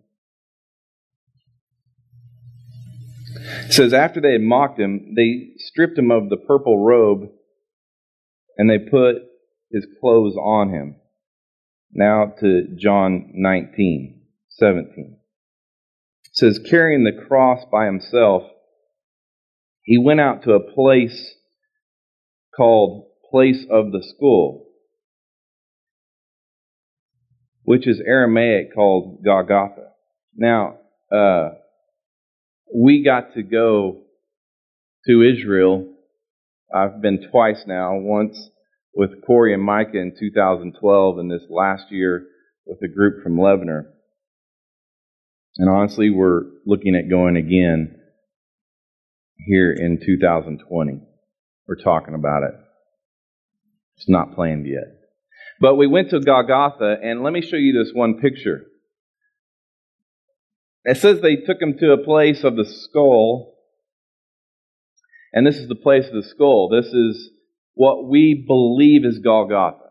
It 3.68 3.74
says, 3.74 3.94
after 3.94 4.22
they 4.22 4.34
had 4.34 4.42
mocked 4.42 4.80
him, 4.80 5.14
they 5.16 5.54
stripped 5.58 5.98
him 5.98 6.12
of 6.12 6.30
the 6.30 6.38
purple 6.38 6.84
robe 6.84 7.30
and 8.58 8.70
they 8.70 8.78
put 8.78 9.16
his 9.72 9.88
clothes 10.00 10.36
on 10.38 10.70
him. 10.70 10.96
Now 11.94 12.34
to 12.40 12.68
John 12.76 13.30
19, 13.34 14.20
17. 14.50 15.18
It 16.26 16.30
says, 16.34 16.60
carrying 16.68 17.04
the 17.04 17.26
cross 17.28 17.64
by 17.72 17.86
himself, 17.86 18.44
he 19.84 20.00
went 20.00 20.20
out 20.20 20.44
to 20.44 20.54
a 20.54 20.74
place 20.74 21.36
called 22.56 23.06
Place 23.30 23.66
of 23.70 23.92
the 23.92 24.02
Skull, 24.02 24.66
which 27.64 27.88
is 27.88 28.02
Aramaic 28.06 28.74
called 28.74 29.24
Golgotha. 29.24 29.90
Now, 30.36 30.78
uh, 31.16 31.50
we 32.74 33.04
got 33.04 33.34
to 33.36 33.44
go 33.44 34.02
to 35.06 35.22
Israel. 35.22 35.94
I've 36.74 37.02
been 37.02 37.28
twice 37.30 37.66
now, 37.68 37.98
once 38.00 38.50
with 38.94 39.26
Corey 39.26 39.54
and 39.54 39.64
Micah 39.64 39.98
in 39.98 40.16
2012, 40.18 41.18
and 41.18 41.32
this 41.32 41.42
last 41.50 41.86
year 41.92 42.28
with 42.66 42.80
a 42.84 42.88
group 42.88 43.24
from 43.24 43.40
Lebanon. 43.40 43.92
And 45.58 45.70
honestly, 45.70 46.10
we're 46.10 46.44
looking 46.66 46.96
at 46.96 47.10
going 47.10 47.36
again 47.36 48.00
here 49.38 49.72
in 49.72 50.00
2020. 50.04 51.02
We're 51.68 51.76
talking 51.76 52.16
about 52.16 52.44
it. 52.44 52.54
It's 53.98 54.10
not 54.10 54.36
planned 54.36 54.68
yet. 54.68 55.00
But 55.60 55.76
we 55.76 55.88
went 55.88 56.10
to 56.10 56.20
Golgotha, 56.20 56.98
and 57.02 57.24
let 57.24 57.34
me 57.34 57.42
show 57.42 57.58
you 57.58 57.74
this 57.74 57.94
one 57.94 58.20
picture. 58.20 58.66
It 60.86 60.98
says 60.98 61.22
they 61.22 61.38
took 61.38 61.62
him 61.62 61.78
to 61.80 61.94
a 61.94 62.04
place 62.04 62.44
of 62.44 62.56
the 62.56 62.66
skull, 62.66 63.56
and 65.32 65.48
this 65.48 65.58
is 65.58 65.68
the 65.68 65.76
place 65.76 66.08
of 66.08 66.14
the 66.14 66.28
skull. 66.28 66.70
This 66.70 66.88
is 66.88 67.30
what 67.74 68.08
we 68.08 68.44
believe 68.48 69.06
is 69.06 69.20
Golgotha. 69.20 69.90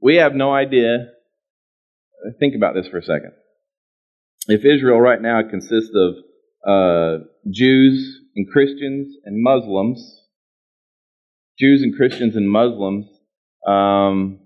We 0.00 0.16
have 0.16 0.34
no 0.34 0.52
idea. 0.52 1.08
Think 2.38 2.54
about 2.54 2.74
this 2.74 2.88
for 2.88 2.98
a 2.98 3.02
second. 3.02 3.32
If 4.48 4.64
Israel 4.64 5.00
right 5.00 5.20
now 5.20 5.40
consists 5.48 5.90
of 5.94 6.14
uh, 6.66 7.24
Jews 7.50 8.20
and 8.34 8.48
Christians 8.48 9.16
and 9.24 9.42
Muslims, 9.42 10.22
Jews 11.58 11.82
and 11.82 11.96
Christians 11.96 12.36
and 12.36 12.50
Muslims, 12.50 13.06
um, 13.66 14.40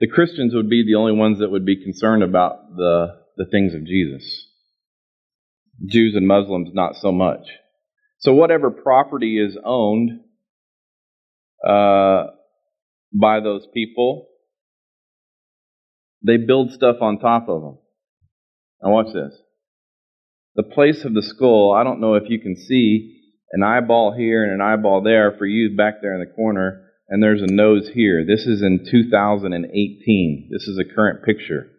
the 0.00 0.08
Christians 0.08 0.54
would 0.54 0.68
be 0.68 0.84
the 0.84 0.98
only 0.98 1.12
ones 1.12 1.38
that 1.38 1.50
would 1.50 1.64
be 1.64 1.82
concerned 1.82 2.22
about 2.22 2.76
the 2.76 3.20
the 3.36 3.46
things 3.46 3.74
of 3.74 3.86
Jesus. 3.86 4.48
Jews 5.86 6.14
and 6.14 6.26
Muslims, 6.26 6.70
not 6.74 6.96
so 6.96 7.10
much. 7.10 7.46
So, 8.18 8.34
whatever 8.34 8.70
property 8.70 9.42
is 9.42 9.56
owned 9.64 10.20
uh, 11.66 12.26
by 13.12 13.40
those 13.40 13.66
people, 13.72 14.28
they 16.26 16.36
build 16.36 16.72
stuff 16.72 16.96
on 17.00 17.18
top 17.18 17.48
of 17.48 17.62
them. 17.62 17.78
Now, 18.82 18.90
watch 18.90 19.12
this. 19.12 19.34
The 20.56 20.62
place 20.62 21.04
of 21.04 21.14
the 21.14 21.22
skull, 21.22 21.72
I 21.72 21.84
don't 21.84 22.00
know 22.00 22.14
if 22.14 22.28
you 22.28 22.40
can 22.40 22.56
see 22.56 23.16
an 23.52 23.62
eyeball 23.62 24.14
here 24.16 24.44
and 24.44 24.52
an 24.52 24.60
eyeball 24.60 25.02
there 25.02 25.34
for 25.36 25.46
you 25.46 25.76
back 25.76 26.02
there 26.02 26.14
in 26.14 26.20
the 26.20 26.34
corner, 26.34 26.86
and 27.08 27.22
there's 27.22 27.42
a 27.42 27.46
nose 27.46 27.90
here. 27.94 28.24
This 28.26 28.46
is 28.46 28.62
in 28.62 28.86
2018. 28.88 30.48
This 30.52 30.62
is 30.68 30.78
a 30.78 30.94
current 30.94 31.24
picture. 31.24 31.70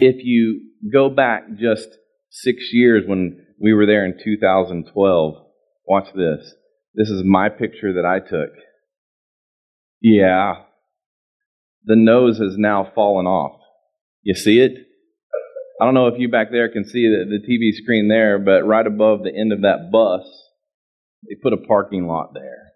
if 0.00 0.24
you 0.24 0.70
go 0.92 1.08
back 1.08 1.44
just 1.56 1.88
six 2.30 2.70
years 2.72 3.04
when 3.06 3.44
we 3.60 3.72
were 3.72 3.86
there 3.86 4.04
in 4.04 4.18
2012, 4.22 5.34
watch 5.86 6.08
this. 6.14 6.54
This 6.94 7.08
is 7.08 7.22
my 7.24 7.48
picture 7.48 7.94
that 7.94 8.04
I 8.06 8.20
took. 8.20 8.50
Yeah. 10.00 10.54
The 11.84 11.96
nose 11.96 12.38
has 12.38 12.56
now 12.56 12.90
fallen 12.94 13.26
off. 13.26 13.60
You 14.22 14.34
see 14.34 14.60
it? 14.60 14.72
I 15.80 15.84
don't 15.84 15.94
know 15.94 16.06
if 16.06 16.18
you 16.18 16.28
back 16.28 16.50
there 16.50 16.68
can 16.70 16.84
see 16.84 17.08
the, 17.08 17.24
the 17.28 17.46
TV 17.46 17.72
screen 17.72 18.08
there, 18.08 18.38
but 18.38 18.66
right 18.66 18.86
above 18.86 19.22
the 19.22 19.34
end 19.34 19.52
of 19.52 19.62
that 19.62 19.90
bus, 19.90 20.22
they 21.28 21.34
put 21.42 21.52
a 21.52 21.66
parking 21.66 22.06
lot 22.06 22.32
there. 22.32 22.72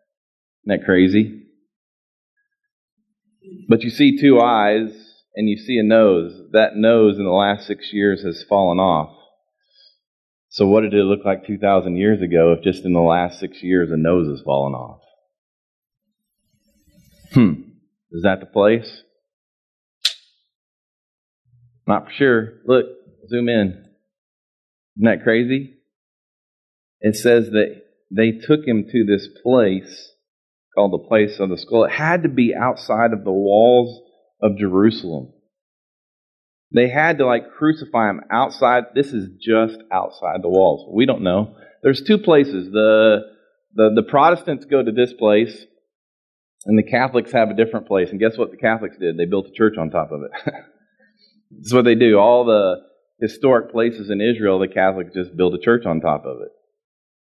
Isn't 0.64 0.80
that 0.80 0.84
crazy? 0.84 1.44
But 3.68 3.82
you 3.82 3.90
see 3.90 4.18
two 4.20 4.40
eyes 4.40 4.90
and 5.34 5.48
you 5.48 5.56
see 5.56 5.78
a 5.78 5.82
nose. 5.82 6.32
That 6.52 6.76
nose 6.76 7.18
in 7.18 7.24
the 7.24 7.30
last 7.30 7.66
six 7.66 7.92
years 7.92 8.22
has 8.22 8.44
fallen 8.48 8.78
off. 8.78 9.16
So, 10.50 10.66
what 10.66 10.80
did 10.80 10.94
it 10.94 11.04
look 11.04 11.24
like 11.24 11.46
2,000 11.46 11.96
years 11.96 12.22
ago 12.22 12.52
if 12.52 12.64
just 12.64 12.84
in 12.84 12.92
the 12.92 13.00
last 13.00 13.38
six 13.38 13.62
years 13.62 13.90
a 13.90 13.96
nose 13.96 14.28
has 14.28 14.42
fallen 14.44 14.74
off? 14.74 15.00
Hmm. 17.32 17.52
Is 18.10 18.22
that 18.22 18.40
the 18.40 18.46
place? 18.46 19.02
Not 21.86 22.06
for 22.06 22.12
sure. 22.12 22.52
Look, 22.66 22.86
zoom 23.28 23.48
in. 23.48 23.84
Isn't 24.96 25.04
that 25.04 25.22
crazy? 25.22 25.74
It 27.00 27.16
says 27.16 27.50
that 27.50 27.82
they 28.10 28.32
took 28.32 28.66
him 28.66 28.86
to 28.90 29.04
this 29.04 29.28
place 29.42 30.12
called 30.74 30.92
the 30.92 31.06
place 31.06 31.38
of 31.38 31.50
the 31.50 31.58
skull. 31.58 31.84
It 31.84 31.92
had 31.92 32.22
to 32.22 32.28
be 32.28 32.54
outside 32.54 33.12
of 33.12 33.24
the 33.24 33.32
walls 33.32 34.00
of 34.42 34.58
Jerusalem. 34.58 35.32
They 36.72 36.88
had 36.88 37.18
to 37.18 37.26
like 37.26 37.52
crucify 37.56 38.10
him 38.10 38.20
outside. 38.30 38.84
This 38.94 39.12
is 39.12 39.28
just 39.40 39.78
outside 39.90 40.42
the 40.42 40.48
walls. 40.48 40.88
We 40.92 41.06
don't 41.06 41.22
know. 41.22 41.56
There's 41.82 42.02
two 42.02 42.18
places. 42.18 42.70
The, 42.70 43.20
the, 43.74 43.90
the 43.94 44.02
Protestants 44.02 44.66
go 44.66 44.82
to 44.82 44.92
this 44.92 45.12
place, 45.12 45.64
and 46.66 46.78
the 46.78 46.82
Catholics 46.82 47.32
have 47.32 47.50
a 47.50 47.54
different 47.54 47.86
place. 47.86 48.10
And 48.10 48.20
guess 48.20 48.36
what 48.36 48.50
the 48.50 48.56
Catholics 48.56 48.96
did? 48.98 49.16
They 49.16 49.24
built 49.24 49.46
a 49.46 49.52
church 49.52 49.78
on 49.78 49.90
top 49.90 50.10
of 50.12 50.20
it. 50.22 50.30
That's 51.50 51.72
what 51.72 51.84
they 51.84 51.94
do. 51.94 52.18
All 52.18 52.44
the 52.44 52.76
historic 53.20 53.72
places 53.72 54.10
in 54.10 54.20
Israel, 54.20 54.58
the 54.58 54.68
Catholics 54.68 55.14
just 55.14 55.36
build 55.36 55.54
a 55.54 55.60
church 55.60 55.86
on 55.86 56.00
top 56.00 56.24
of 56.26 56.42
it. 56.42 56.50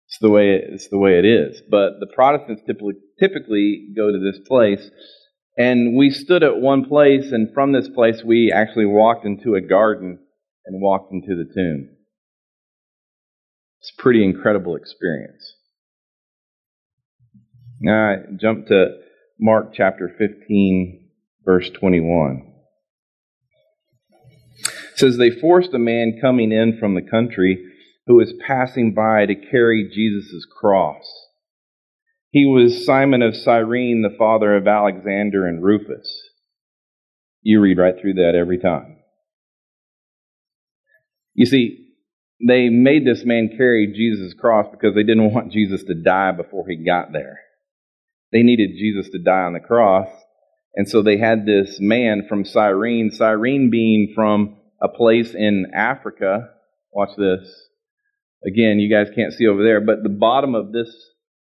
It's 0.08 0.18
the 0.20 0.30
way 0.30 0.50
it, 0.50 0.64
it's 0.72 0.88
the 0.88 0.98
way 0.98 1.18
it 1.18 1.24
is. 1.26 1.60
But 1.68 2.00
the 2.00 2.06
Protestants 2.06 2.62
typically 2.66 2.94
typically 3.20 3.88
go 3.96 4.10
to 4.10 4.18
this 4.18 4.40
place 4.46 4.90
and 5.56 5.96
we 5.96 6.10
stood 6.10 6.42
at 6.42 6.58
one 6.58 6.84
place, 6.84 7.32
and 7.32 7.52
from 7.54 7.72
this 7.72 7.88
place, 7.88 8.22
we 8.24 8.52
actually 8.54 8.86
walked 8.86 9.24
into 9.24 9.54
a 9.54 9.60
garden 9.60 10.18
and 10.66 10.82
walked 10.82 11.12
into 11.12 11.34
the 11.34 11.50
tomb. 11.52 11.88
It's 13.80 13.92
a 13.96 14.02
pretty 14.02 14.24
incredible 14.24 14.76
experience. 14.76 15.54
Now, 17.80 18.10
I 18.10 18.16
jump 18.40 18.66
to 18.68 18.98
Mark 19.38 19.72
chapter 19.74 20.12
15, 20.18 21.08
verse 21.44 21.70
21. 21.70 22.52
It 24.58 24.98
says, 24.98 25.16
They 25.16 25.30
forced 25.30 25.72
a 25.74 25.78
man 25.78 26.18
coming 26.20 26.52
in 26.52 26.78
from 26.78 26.94
the 26.94 27.02
country 27.02 27.64
who 28.06 28.16
was 28.16 28.32
passing 28.46 28.94
by 28.94 29.26
to 29.26 29.34
carry 29.34 29.90
Jesus' 29.92 30.46
cross. 30.58 31.04
He 32.36 32.44
was 32.44 32.84
Simon 32.84 33.22
of 33.22 33.34
Cyrene, 33.34 34.02
the 34.02 34.14
father 34.14 34.56
of 34.56 34.68
Alexander 34.68 35.46
and 35.46 35.64
Rufus. 35.64 36.06
You 37.40 37.62
read 37.62 37.78
right 37.78 37.94
through 37.98 38.12
that 38.12 38.34
every 38.38 38.58
time. 38.58 38.98
You 41.32 41.46
see, 41.46 41.94
they 42.46 42.68
made 42.68 43.06
this 43.06 43.24
man 43.24 43.54
carry 43.56 43.90
Jesus' 43.90 44.34
cross 44.34 44.66
because 44.70 44.94
they 44.94 45.02
didn't 45.02 45.32
want 45.32 45.50
Jesus 45.50 45.82
to 45.84 45.94
die 45.94 46.32
before 46.32 46.68
he 46.68 46.76
got 46.76 47.10
there. 47.10 47.40
They 48.32 48.42
needed 48.42 48.76
Jesus 48.76 49.08
to 49.12 49.18
die 49.18 49.44
on 49.44 49.54
the 49.54 49.60
cross. 49.60 50.08
And 50.74 50.86
so 50.86 51.00
they 51.00 51.16
had 51.16 51.46
this 51.46 51.78
man 51.80 52.26
from 52.28 52.44
Cyrene, 52.44 53.10
Cyrene 53.10 53.70
being 53.70 54.12
from 54.14 54.58
a 54.82 54.88
place 54.88 55.32
in 55.34 55.72
Africa. 55.74 56.50
Watch 56.92 57.16
this. 57.16 57.48
Again, 58.46 58.78
you 58.78 58.94
guys 58.94 59.10
can't 59.16 59.32
see 59.32 59.46
over 59.46 59.64
there, 59.64 59.80
but 59.80 60.02
the 60.02 60.10
bottom 60.10 60.54
of 60.54 60.72
this 60.72 60.94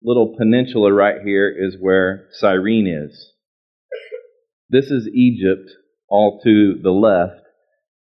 little 0.03 0.35
peninsula 0.37 0.93
right 0.93 1.21
here 1.23 1.49
is 1.49 1.75
where 1.79 2.27
Cyrene 2.31 2.87
is. 2.87 3.33
This 4.69 4.85
is 4.85 5.09
Egypt, 5.13 5.69
all 6.07 6.39
to 6.43 6.79
the 6.81 6.91
left. 6.91 7.41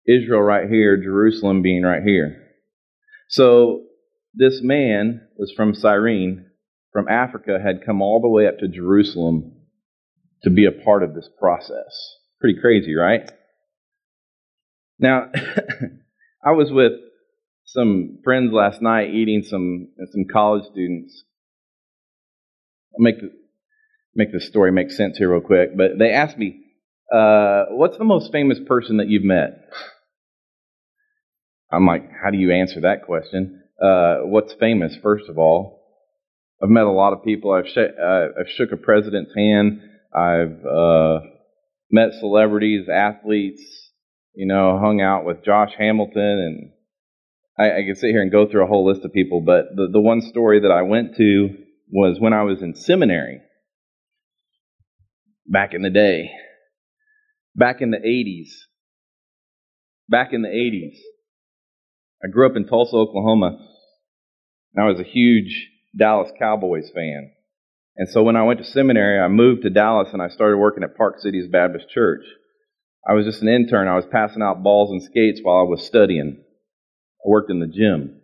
Israel 0.07 0.41
right 0.41 0.69
here, 0.69 0.97
Jerusalem 0.97 1.63
being 1.63 1.83
right 1.83 2.03
here. 2.03 2.43
So 3.29 3.85
this 4.35 4.61
man 4.63 5.29
was 5.37 5.53
from 5.55 5.75
Cyrene, 5.75 6.47
from 6.93 7.09
Africa, 7.09 7.59
had 7.63 7.85
come 7.85 8.01
all 8.01 8.21
the 8.21 8.29
way 8.29 8.47
up 8.47 8.59
to 8.59 8.69
Jerusalem 8.69 9.53
to 10.45 10.51
be 10.51 10.67
a 10.67 10.85
part 10.85 11.03
of 11.03 11.15
this 11.15 11.29
process. 11.39 12.17
Pretty 12.41 12.61
crazy, 12.61 12.95
right? 12.95 13.31
Now, 14.99 15.31
I 16.45 16.53
was 16.53 16.71
with 16.71 16.93
some 17.65 18.19
friends 18.25 18.53
last 18.53 18.81
night 18.81 19.11
eating 19.11 19.43
some 19.43 19.89
some 20.13 20.25
college 20.33 20.65
students 20.71 21.25
make 22.99 23.21
the, 23.21 23.31
make 24.15 24.33
this 24.33 24.47
story 24.47 24.73
make 24.73 24.91
sense 24.91 25.19
here 25.19 25.31
real 25.33 25.41
quick. 25.41 25.77
But 25.77 25.99
they 25.99 26.11
asked 26.11 26.39
me, 26.39 26.61
uh, 27.13 27.67
"What's 27.71 27.99
the 27.99 28.05
most 28.05 28.33
famous 28.33 28.59
person 28.67 28.99
that 28.99 29.09
you've 29.09 29.25
met?" 29.25 29.71
I'm 31.71 31.87
like, 31.87 32.11
"How 32.23 32.31
do 32.31 32.39
you 32.39 32.53
answer 32.53 32.81
that 32.83 33.05
question? 33.05 33.63
Uh, 33.83 34.19
what's 34.23 34.55
famous, 34.55 34.97
first 35.03 35.29
of 35.29 35.39
all?" 35.39 35.79
I've 36.63 36.71
met 36.71 36.85
a 36.85 36.91
lot 36.91 37.13
of 37.13 37.23
people. 37.23 37.53
I've, 37.53 37.69
sh- 37.69 37.79
I've 37.79 38.51
shook 38.57 38.73
a 38.73 38.77
president's 38.77 39.33
hand. 39.35 39.81
I've 40.13 40.65
uh, 40.67 41.21
met 41.91 42.15
celebrities, 42.19 42.89
athletes. 42.89 43.63
You 44.35 44.47
know, 44.47 44.79
hung 44.79 45.01
out 45.01 45.25
with 45.25 45.45
Josh 45.45 45.73
Hamilton, 45.77 46.23
and 46.23 46.71
I, 47.59 47.79
I 47.79 47.85
could 47.87 47.97
sit 47.97 48.11
here 48.11 48.23
and 48.23 48.31
go 48.31 48.47
through 48.47 48.65
a 48.65 48.69
whole 48.69 48.87
list 48.87 49.05
of 49.05 49.13
people. 49.13 49.41
But 49.41 49.75
the 49.75 49.89
the 49.93 50.01
one 50.01 50.21
story 50.21 50.61
that 50.61 50.71
I 50.71 50.83
went 50.83 51.17
to 51.17 51.49
was 51.91 52.19
when 52.21 52.33
I 52.33 52.43
was 52.43 52.63
in 52.63 52.75
seminary 52.75 53.41
back 55.47 55.75
in 55.75 55.83
the 55.83 55.91
day, 55.91 56.31
back 57.55 57.81
in 57.81 57.91
the 57.91 57.99
80s. 57.99 58.51
Back 60.09 60.33
in 60.33 60.43
the 60.43 60.49
80s. 60.49 60.97
I 62.25 62.29
grew 62.29 62.49
up 62.49 62.57
in 62.57 62.67
Tulsa, 62.67 62.97
Oklahoma, 62.97 63.59
and 64.75 64.85
I 64.85 64.89
was 64.89 65.01
a 65.01 65.05
huge 65.05 65.71
Dallas 65.97 66.31
Cowboys 66.39 66.91
fan. 66.95 67.33
And 67.97 68.09
so 68.09 68.23
when 68.23 68.37
I 68.37 68.45
went 68.45 68.61
to 68.61 68.65
seminary, 68.65 69.21
I 69.21 69.29
moved 69.29 69.63
to 69.63 69.71
Dallas 69.71 70.11
and 70.13 70.23
I 70.23 70.29
started 70.29 70.59
working 70.59 70.85
at 70.85 70.97
Park 70.97 71.19
Cities 71.19 71.49
Baptist 71.51 71.91
Church. 71.91 72.25
I 73.09 73.15
was 73.15 73.27
just 73.27 73.43
an 73.43 73.49
intern. 73.49 73.89
I 73.89 73.97
was 73.97 74.07
passing 74.07 74.43
out 74.43 74.63
balls 74.63 74.91
and 74.91 75.03
skates 75.03 75.41
while 75.43 75.59
I 75.59 75.69
was 75.69 75.85
studying. 75.85 76.39
I 76.39 77.29
worked 77.29 77.51
in 77.51 77.61
the 77.61 77.67
gym. 77.67 78.21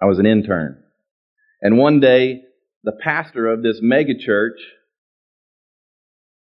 I 0.00 0.06
was 0.06 0.18
an 0.18 0.26
intern. 0.26 0.79
And 1.62 1.78
one 1.78 2.00
day, 2.00 2.42
the 2.84 2.92
pastor 2.92 3.46
of 3.46 3.62
this 3.62 3.80
mega 3.82 4.16
church, 4.16 4.58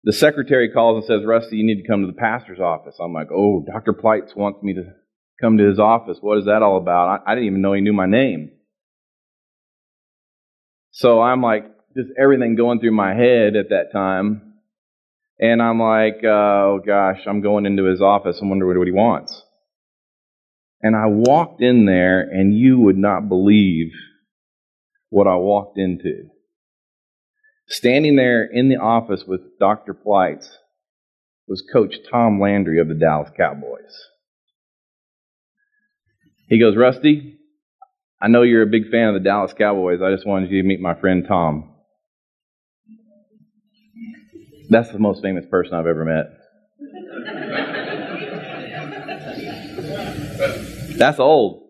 the 0.03 0.13
secretary 0.13 0.71
calls 0.71 0.97
and 0.97 1.05
says, 1.05 1.25
Rusty, 1.25 1.58
you 1.58 1.65
need 1.65 1.82
to 1.82 1.88
come 1.88 2.01
to 2.01 2.08
the 2.08 2.13
pastor's 2.13 2.60
office. 2.60 2.95
I'm 3.01 3.13
like, 3.13 3.27
oh, 3.34 3.65
Dr. 3.71 3.93
Pleitz 3.93 4.36
wants 4.36 4.63
me 4.63 4.73
to 4.73 4.84
come 5.41 5.58
to 5.58 5.67
his 5.67 5.79
office. 5.79 6.17
What 6.21 6.38
is 6.38 6.45
that 6.45 6.63
all 6.63 6.77
about? 6.77 7.21
I, 7.25 7.32
I 7.32 7.36
didn't 7.36 7.47
even 7.47 7.62
know 7.62 7.73
he 7.73 7.82
knew 7.82 7.93
my 7.93 8.05
name. 8.05 8.51
So 10.91 11.21
I'm 11.21 11.41
like, 11.41 11.65
just 11.95 12.10
everything 12.21 12.55
going 12.55 12.79
through 12.79 12.95
my 12.95 13.13
head 13.13 13.55
at 13.55 13.69
that 13.69 13.91
time. 13.91 14.53
And 15.39 15.62
I'm 15.62 15.79
like, 15.79 16.23
oh 16.23 16.82
gosh, 16.86 17.19
I'm 17.25 17.41
going 17.41 17.65
into 17.65 17.86
his 17.86 18.01
office. 18.01 18.39
I 18.41 18.45
wonder 18.45 18.67
what 18.67 18.88
he 18.88 18.93
wants. 18.93 19.43
And 20.82 20.95
I 20.95 21.08
walked 21.08 21.62
in 21.62 21.86
there, 21.86 22.21
and 22.21 22.58
you 22.58 22.79
would 22.79 22.97
not 22.97 23.27
believe 23.27 23.91
what 25.10 25.28
I 25.28 25.36
walked 25.36 25.78
into. 25.78 26.30
Standing 27.67 28.15
there 28.15 28.45
in 28.45 28.69
the 28.69 28.78
office 28.78 29.26
with 29.28 29.60
Dr. 29.60 29.93
Pleitz 29.93 30.50
was 31.48 31.63
Coach 31.74 31.95
Tom 32.10 32.39
Landry 32.39 32.80
of 32.80 32.88
the 32.88 32.95
Dallas 32.95 33.30
Cowboys. 33.36 34.08
He 36.48 36.60
goes, 36.60 36.76
Rusty, 36.76 37.38
I 38.22 38.28
know 38.28 38.41
you're 38.41 38.63
a 38.63 38.67
big 38.67 38.89
fan 38.89 39.10
of 39.10 39.13
the 39.13 39.19
Dallas 39.19 39.54
Cowboys. 39.54 40.02
I 40.02 40.12
just 40.12 40.28
wanted 40.28 40.52
you 40.52 40.62
to 40.62 40.67
meet 40.67 40.80
my 40.80 40.95
friend 40.95 41.26
Tom. 41.28 41.76
That's 44.69 44.91
the 44.91 45.00
most 45.00 45.22
famous 45.22 45.45
person 45.50 45.74
I've 45.74 45.88
ever 45.88 46.06
met. 46.06 46.26
That's 50.98 51.19
old. 51.19 51.69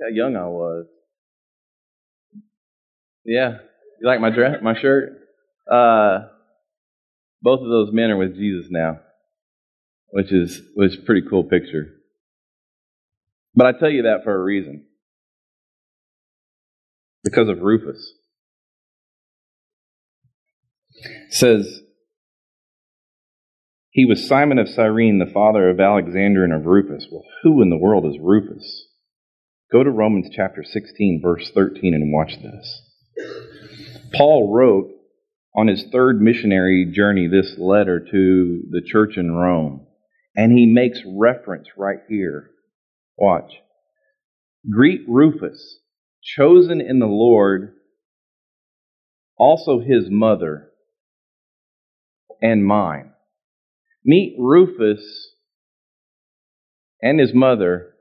How 0.00 0.08
young 0.08 0.36
I 0.36 0.46
was. 0.46 0.86
Yeah. 3.26 3.58
You 4.00 4.08
like 4.08 4.20
my 4.20 4.30
dress, 4.30 4.56
my 4.62 4.78
shirt? 4.80 5.10
Uh, 5.70 6.28
both 7.42 7.60
of 7.60 7.68
those 7.68 7.90
men 7.92 8.10
are 8.10 8.16
with 8.16 8.36
Jesus 8.36 8.66
now, 8.70 9.00
which 10.08 10.32
is 10.32 10.60
which 10.74 10.92
is 10.92 11.04
pretty 11.04 11.26
cool 11.28 11.44
picture. 11.44 11.86
But 13.54 13.66
I 13.66 13.72
tell 13.72 13.90
you 13.90 14.02
that 14.02 14.20
for 14.24 14.34
a 14.34 14.42
reason. 14.42 14.84
Because 17.24 17.48
of 17.48 17.60
Rufus. 17.60 18.12
It 20.94 21.34
says 21.34 21.80
he 23.90 24.04
was 24.04 24.28
Simon 24.28 24.58
of 24.58 24.68
Cyrene, 24.68 25.18
the 25.18 25.32
father 25.32 25.68
of 25.68 25.80
Alexander 25.80 26.44
and 26.44 26.52
of 26.52 26.66
Rufus. 26.66 27.08
Well, 27.10 27.24
who 27.42 27.62
in 27.62 27.70
the 27.70 27.78
world 27.78 28.06
is 28.06 28.20
Rufus? 28.20 28.86
Go 29.72 29.82
to 29.82 29.90
Romans 29.90 30.28
chapter 30.32 30.62
16, 30.62 31.20
verse 31.22 31.50
13, 31.52 31.94
and 31.94 32.12
watch 32.12 32.36
this. 32.40 32.82
Paul 34.14 34.52
wrote 34.54 34.90
on 35.54 35.68
his 35.68 35.84
third 35.90 36.20
missionary 36.20 36.90
journey 36.92 37.28
this 37.28 37.56
letter 37.58 37.98
to 38.00 38.62
the 38.70 38.82
church 38.84 39.16
in 39.16 39.32
Rome, 39.32 39.86
and 40.36 40.52
he 40.52 40.66
makes 40.66 41.00
reference 41.06 41.68
right 41.76 42.00
here. 42.08 42.50
Watch. 43.16 43.52
Greet 44.70 45.02
Rufus, 45.08 45.78
chosen 46.22 46.80
in 46.80 46.98
the 46.98 47.06
Lord, 47.06 47.72
also 49.38 49.80
his 49.80 50.10
mother, 50.10 50.70
and 52.42 52.64
mine. 52.64 53.12
Meet 54.04 54.36
Rufus 54.38 55.32
and 57.02 57.18
his 57.18 57.32
mother, 57.32 57.94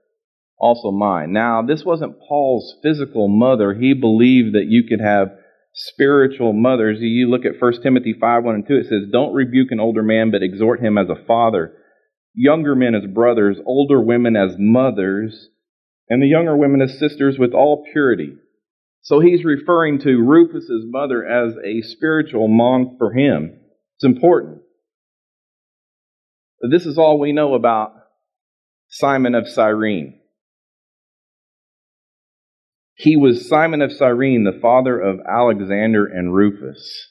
also 0.66 0.92
mine. 0.92 1.32
Now, 1.32 1.62
this 1.62 1.86
wasn't 1.86 2.20
Paul's 2.28 2.76
physical 2.82 3.28
mother. 3.28 3.74
He 3.74 3.94
believed 3.94 4.56
that 4.56 4.66
you 4.68 4.84
could 4.90 5.00
have 5.00 5.30
spiritual 5.74 6.54
mothers. 6.54 6.98
You 7.00 7.30
look 7.30 7.46
at 7.46 7.62
1 7.62 7.82
Timothy 7.82 8.16
5 8.20 8.44
1 8.44 8.56
and 8.56 8.68
2, 8.68 8.74
it 8.74 8.84
says, 8.86 9.12
Don't 9.12 9.34
rebuke 9.34 9.72
an 9.72 9.80
older 9.80 10.04
man, 10.04 10.32
but 10.32 10.44
exhort 10.44 10.82
him 10.82 10.98
as 10.98 11.10
a 11.10 11.26
father, 11.26 11.74
younger 12.34 12.76
men 12.76 12.96
as 12.96 13.06
brothers, 13.14 13.58
older 13.66 14.02
women 14.02 14.36
as 14.36 14.56
mothers, 14.58 15.50
and 16.10 16.22
the 16.22 16.28
younger 16.28 16.58
women 16.58 16.82
as 16.82 16.98
sisters 17.00 17.38
with 17.38 17.54
all 17.54 17.86
purity. 17.92 18.34
So 19.02 19.20
he's 19.20 19.46
referring 19.46 20.00
to 20.00 20.24
Rufus's 20.24 20.84
mother 20.88 21.24
as 21.24 21.54
a 21.64 21.82
spiritual 21.82 22.48
mom 22.48 22.96
for 22.98 23.14
him. 23.14 23.60
It's 23.98 24.06
important. 24.06 24.62
This 26.72 26.88
is 26.88 26.98
all 26.98 27.20
we 27.20 27.32
know 27.32 27.54
about 27.54 27.94
Simon 28.90 29.36
of 29.36 29.48
Cyrene. 29.48 30.20
He 32.96 33.18
was 33.18 33.48
Simon 33.48 33.82
of 33.82 33.92
Cyrene, 33.92 34.46
the 34.46 34.58
father 34.60 35.00
of 35.00 35.20
Alexander 35.30 36.06
and 36.06 36.34
Rufus. 36.34 37.10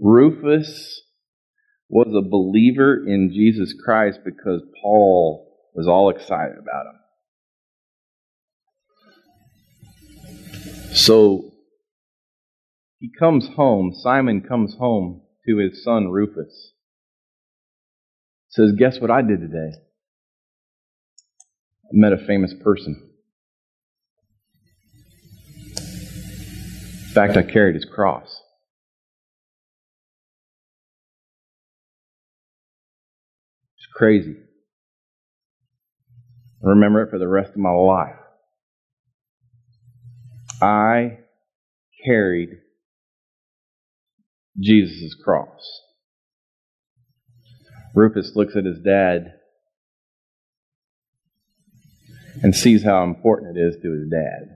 Rufus 0.00 1.02
was 1.88 2.08
a 2.08 2.28
believer 2.28 2.96
in 3.06 3.30
Jesus 3.32 3.72
Christ 3.84 4.18
because 4.24 4.62
Paul 4.82 5.46
was 5.72 5.86
all 5.86 6.10
excited 6.10 6.56
about 6.58 6.86
him. 6.86 6.94
So 10.92 11.52
he 12.98 13.10
comes 13.16 13.48
home, 13.54 13.92
Simon 13.94 14.40
comes 14.40 14.74
home 14.78 15.22
to 15.48 15.58
his 15.58 15.84
son 15.84 16.08
Rufus. 16.08 16.72
Says, 18.48 18.72
Guess 18.76 18.98
what 19.00 19.12
I 19.12 19.22
did 19.22 19.40
today? 19.40 19.76
I 21.84 21.92
met 21.92 22.12
a 22.12 22.26
famous 22.26 22.52
person. 22.64 23.12
Fact, 27.16 27.36
I 27.38 27.42
carried 27.42 27.74
his 27.74 27.86
cross. 27.86 28.42
It's 33.78 33.86
crazy. 33.94 34.36
I 36.62 36.68
remember 36.68 37.02
it 37.02 37.10
for 37.10 37.18
the 37.18 37.26
rest 37.26 37.52
of 37.52 37.56
my 37.56 37.70
life. 37.70 38.16
I 40.60 41.18
carried 42.04 42.50
Jesus' 44.60 45.14
cross. 45.14 45.80
Rufus 47.94 48.32
looks 48.34 48.56
at 48.56 48.66
his 48.66 48.78
dad 48.80 49.32
and 52.42 52.54
sees 52.54 52.84
how 52.84 53.04
important 53.04 53.56
it 53.56 53.60
is 53.60 53.76
to 53.82 53.92
his 53.92 54.10
dad. 54.10 54.55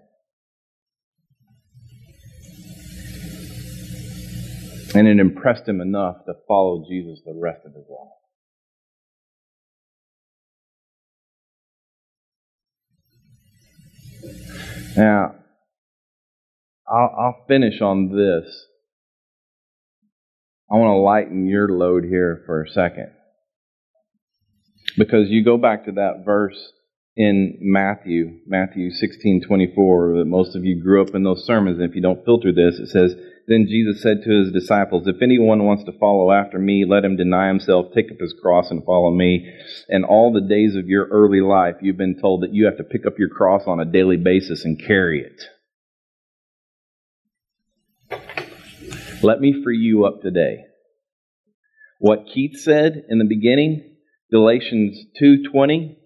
And 4.95 5.07
it 5.07 5.21
impressed 5.21 5.69
him 5.69 5.81
enough 5.81 6.25
to 6.27 6.35
follow 6.49 6.85
Jesus 6.89 7.21
the 7.25 7.39
rest 7.39 7.61
of 7.65 7.75
his 7.75 7.85
life. 7.89 8.21
Now, 14.97 15.35
I'll, 16.89 17.15
I'll 17.19 17.45
finish 17.47 17.81
on 17.81 18.09
this. 18.09 18.67
I 20.71 20.77
want 20.77 20.89
to 20.89 21.01
lighten 21.01 21.47
your 21.47 21.69
load 21.69 22.05
here 22.05 22.43
for 22.47 22.63
a 22.63 22.69
second. 22.69 23.11
Because 24.97 25.29
you 25.29 25.45
go 25.45 25.57
back 25.57 25.85
to 25.85 25.93
that 25.93 26.23
verse 26.25 26.73
in 27.17 27.59
Matthew, 27.61 28.41
Matthew 28.47 28.91
16, 28.91 29.43
24, 29.47 30.19
that 30.19 30.25
most 30.25 30.57
of 30.57 30.65
you 30.65 30.83
grew 30.83 31.03
up 31.03 31.15
in 31.15 31.23
those 31.23 31.45
sermons. 31.45 31.79
And 31.79 31.89
if 31.89 31.95
you 31.95 32.03
don't 32.03 32.25
filter 32.25 32.53
this, 32.53 32.79
it 32.79 32.89
says, 32.89 33.15
Then 33.47 33.67
Jesus 33.69 34.03
said 34.03 34.23
to 34.23 34.31
his 34.31 34.53
disciples, 34.53 35.07
If 35.07 35.23
anyone 35.23 35.65
wants 35.65 35.85
to 35.85 35.99
follow 35.99 36.31
after 36.31 36.59
me, 36.59 36.85
let 36.87 37.05
him 37.05 37.17
deny 37.17 37.49
himself, 37.49 37.87
take 37.95 38.11
up 38.11 38.21
his 38.21 38.35
cross, 38.41 38.71
and 38.71 38.85
follow 38.85 39.11
me. 39.11 39.53
And 39.89 40.05
all 40.05 40.33
the 40.33 40.41
days 40.41 40.77
of 40.77 40.89
your 40.89 41.07
early 41.09 41.41
life, 41.41 41.77
you've 41.81 41.97
been 41.97 42.21
told 42.21 42.43
that 42.43 42.55
you 42.55 42.67
have 42.67 42.77
to 42.77 42.85
pick 42.85 43.07
up 43.07 43.19
your 43.19 43.29
cross 43.29 43.63
on 43.67 43.81
a 43.81 43.85
daily 43.85 44.17
basis 44.17 44.65
and 44.65 44.79
carry 44.79 45.23
it. 45.23 45.43
Let 49.23 49.41
me 49.41 49.63
free 49.63 49.79
you 49.79 50.05
up 50.07 50.23
today. 50.23 50.65
What 51.99 52.27
Keith 52.33 52.59
said 52.59 53.05
in 53.09 53.19
the 53.19 53.27
beginning, 53.27 53.97
Galatians 54.31 55.07
2:20, 55.21 55.99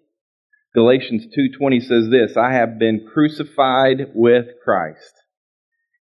Galatians 0.74 1.26
2:20 1.36 1.80
says 1.80 2.08
this, 2.08 2.36
I 2.36 2.52
have 2.52 2.78
been 2.78 3.06
crucified 3.06 4.10
with 4.14 4.46
Christ. 4.64 5.23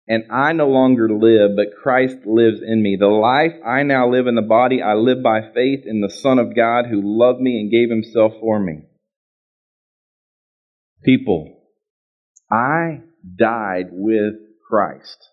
And 0.08 0.26
I 0.32 0.52
no 0.52 0.68
longer 0.68 1.08
live, 1.10 1.52
but 1.56 1.82
Christ 1.82 2.18
lives 2.26 2.60
in 2.62 2.84
me. 2.84 2.98
The 3.00 3.08
life 3.08 3.54
I 3.66 3.84
now 3.84 4.10
live 4.10 4.28
in 4.28 4.36
the 4.36 4.42
body, 4.42 4.82
I 4.82 4.96
live 4.96 5.24
by 5.24 5.42
faith 5.54 5.86
in 5.86 6.02
the 6.02 6.10
Son 6.10 6.40
of 6.40 6.56
God 6.56 6.88
who 6.88 7.02
loved 7.02 7.40
me 7.40 7.60
and 7.60 7.72
gave 7.72 7.90
himself 7.90 8.34
for 8.42 8.60
me. 8.60 8.84
People, 11.04 11.58
I 12.52 13.02
died 13.38 13.88
with 13.92 14.34
Christ 14.70 15.30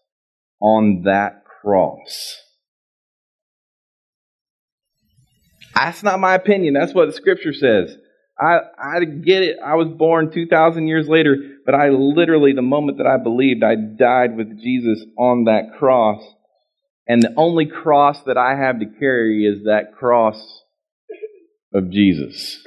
on 0.60 1.02
that 1.04 1.42
cross. 1.44 2.36
That's 5.74 6.02
not 6.02 6.20
my 6.20 6.34
opinion. 6.34 6.74
That's 6.74 6.94
what 6.94 7.06
the 7.06 7.12
scripture 7.12 7.52
says. 7.52 7.96
I, 8.40 8.60
I 8.78 9.04
get 9.04 9.42
it. 9.42 9.58
I 9.64 9.74
was 9.74 9.88
born 9.88 10.32
2,000 10.32 10.88
years 10.88 11.06
later, 11.08 11.36
but 11.66 11.74
I 11.74 11.90
literally, 11.90 12.54
the 12.54 12.62
moment 12.62 12.98
that 12.98 13.06
I 13.06 13.18
believed, 13.18 13.62
I 13.62 13.74
died 13.74 14.36
with 14.36 14.58
Jesus 14.60 15.04
on 15.18 15.44
that 15.44 15.78
cross. 15.78 16.22
And 17.06 17.22
the 17.22 17.34
only 17.36 17.66
cross 17.66 18.22
that 18.22 18.38
I 18.38 18.56
have 18.56 18.80
to 18.80 18.86
carry 18.86 19.44
is 19.44 19.64
that 19.64 19.94
cross 19.98 20.62
of 21.74 21.90
Jesus. 21.90 22.64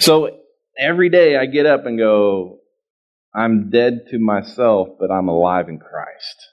So 0.00 0.38
every 0.78 1.08
day 1.08 1.36
I 1.36 1.46
get 1.46 1.66
up 1.66 1.86
and 1.86 1.98
go, 1.98 2.58
I'm 3.34 3.70
dead 3.70 4.06
to 4.10 4.18
myself, 4.18 4.88
but 4.98 5.10
I'm 5.10 5.28
alive 5.28 5.68
in 5.68 5.78
Christ. 5.78 6.48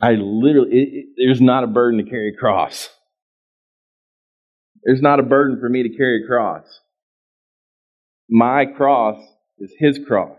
I 0.00 0.12
literally, 0.12 0.70
it, 0.70 0.88
it, 0.92 1.06
there's 1.16 1.40
not 1.40 1.64
a 1.64 1.66
burden 1.66 2.02
to 2.02 2.08
carry 2.08 2.30
a 2.30 2.36
cross. 2.36 2.88
There's 4.84 5.02
not 5.02 5.20
a 5.20 5.24
burden 5.24 5.58
for 5.60 5.68
me 5.68 5.82
to 5.82 5.96
carry 5.96 6.22
a 6.22 6.26
cross. 6.26 6.66
My 8.28 8.66
cross 8.66 9.22
is 9.58 9.72
His 9.78 9.98
cross. 10.06 10.38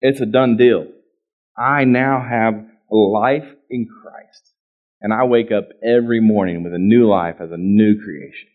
It's 0.00 0.20
a 0.20 0.26
done 0.26 0.56
deal. 0.56 0.86
I 1.56 1.84
now 1.84 2.24
have 2.26 2.64
life 2.90 3.48
in 3.70 3.86
Christ. 3.86 4.52
And 5.00 5.12
I 5.12 5.24
wake 5.24 5.50
up 5.50 5.68
every 5.84 6.20
morning 6.20 6.62
with 6.62 6.72
a 6.72 6.78
new 6.78 7.08
life 7.08 7.36
as 7.40 7.50
a 7.50 7.56
new 7.56 8.00
creation. 8.02 8.48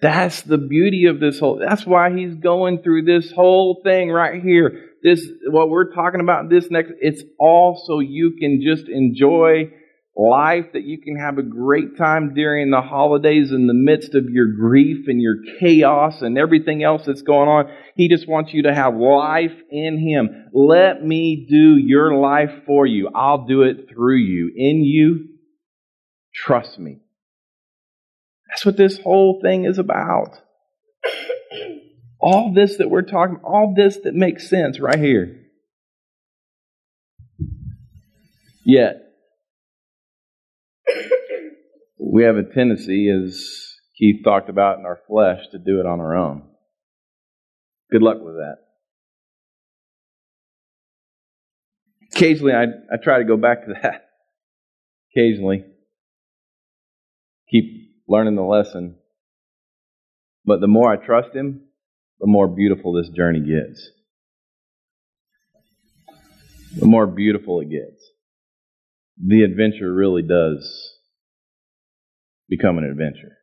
That's 0.00 0.42
the 0.42 0.58
beauty 0.58 1.06
of 1.06 1.20
this 1.20 1.40
whole, 1.40 1.58
that's 1.58 1.86
why 1.86 2.14
he's 2.14 2.34
going 2.34 2.82
through 2.82 3.04
this 3.04 3.32
whole 3.32 3.80
thing 3.82 4.10
right 4.10 4.42
here. 4.42 4.90
This, 5.02 5.26
what 5.48 5.70
we're 5.70 5.92
talking 5.94 6.20
about 6.20 6.50
this 6.50 6.70
next, 6.70 6.92
it's 7.00 7.22
all 7.38 7.82
so 7.86 8.00
you 8.00 8.36
can 8.38 8.60
just 8.62 8.88
enjoy 8.88 9.70
life, 10.16 10.66
that 10.72 10.84
you 10.84 10.98
can 10.98 11.16
have 11.16 11.38
a 11.38 11.42
great 11.42 11.96
time 11.98 12.32
during 12.34 12.70
the 12.70 12.80
holidays 12.80 13.52
in 13.52 13.66
the 13.66 13.74
midst 13.74 14.14
of 14.14 14.30
your 14.30 14.46
grief 14.46 15.08
and 15.08 15.20
your 15.20 15.36
chaos 15.60 16.22
and 16.22 16.38
everything 16.38 16.82
else 16.82 17.02
that's 17.04 17.22
going 17.22 17.48
on. 17.48 17.70
He 17.94 18.08
just 18.08 18.26
wants 18.26 18.54
you 18.54 18.62
to 18.62 18.74
have 18.74 18.94
life 18.94 19.52
in 19.70 19.98
Him. 19.98 20.50
Let 20.54 21.04
me 21.04 21.46
do 21.48 21.76
your 21.76 22.14
life 22.14 22.64
for 22.66 22.86
you. 22.86 23.10
I'll 23.14 23.46
do 23.46 23.62
it 23.62 23.88
through 23.90 24.18
you. 24.18 24.52
In 24.56 24.82
you, 24.84 25.28
trust 26.34 26.78
me. 26.78 27.00
That's 28.48 28.64
what 28.64 28.76
this 28.76 28.98
whole 28.98 29.40
thing 29.42 29.64
is 29.64 29.78
about. 29.78 30.40
All 32.18 32.54
this 32.54 32.78
that 32.78 32.88
we're 32.88 33.02
talking, 33.02 33.38
all 33.44 33.74
this 33.76 33.98
that 34.04 34.14
makes 34.14 34.48
sense 34.48 34.80
right 34.80 34.98
here. 34.98 35.42
Yet, 38.64 39.05
we 41.98 42.24
have 42.24 42.36
a 42.36 42.42
tendency, 42.42 43.10
as 43.10 43.74
Keith 43.98 44.22
talked 44.24 44.48
about 44.48 44.78
in 44.78 44.84
our 44.84 44.98
flesh, 45.06 45.40
to 45.52 45.58
do 45.58 45.80
it 45.80 45.86
on 45.86 46.00
our 46.00 46.16
own. 46.16 46.42
Good 47.90 48.02
luck 48.02 48.18
with 48.20 48.34
that. 48.34 48.56
Occasionally, 52.14 52.52
I, 52.52 52.64
I 52.64 52.96
try 53.02 53.18
to 53.18 53.24
go 53.24 53.36
back 53.36 53.66
to 53.66 53.74
that. 53.82 54.08
Occasionally. 55.16 55.64
Keep 57.50 57.64
learning 58.08 58.36
the 58.36 58.42
lesson. 58.42 58.96
But 60.44 60.60
the 60.60 60.66
more 60.66 60.92
I 60.92 60.96
trust 60.96 61.34
Him, 61.34 61.62
the 62.20 62.26
more 62.26 62.48
beautiful 62.48 62.92
this 62.92 63.08
journey 63.10 63.40
gets. 63.40 63.90
The 66.76 66.86
more 66.86 67.06
beautiful 67.06 67.60
it 67.60 67.70
gets. 67.70 68.02
The 69.24 69.42
adventure 69.42 69.92
really 69.92 70.22
does 70.22 70.95
become 72.48 72.78
an 72.78 72.84
adventure. 72.84 73.38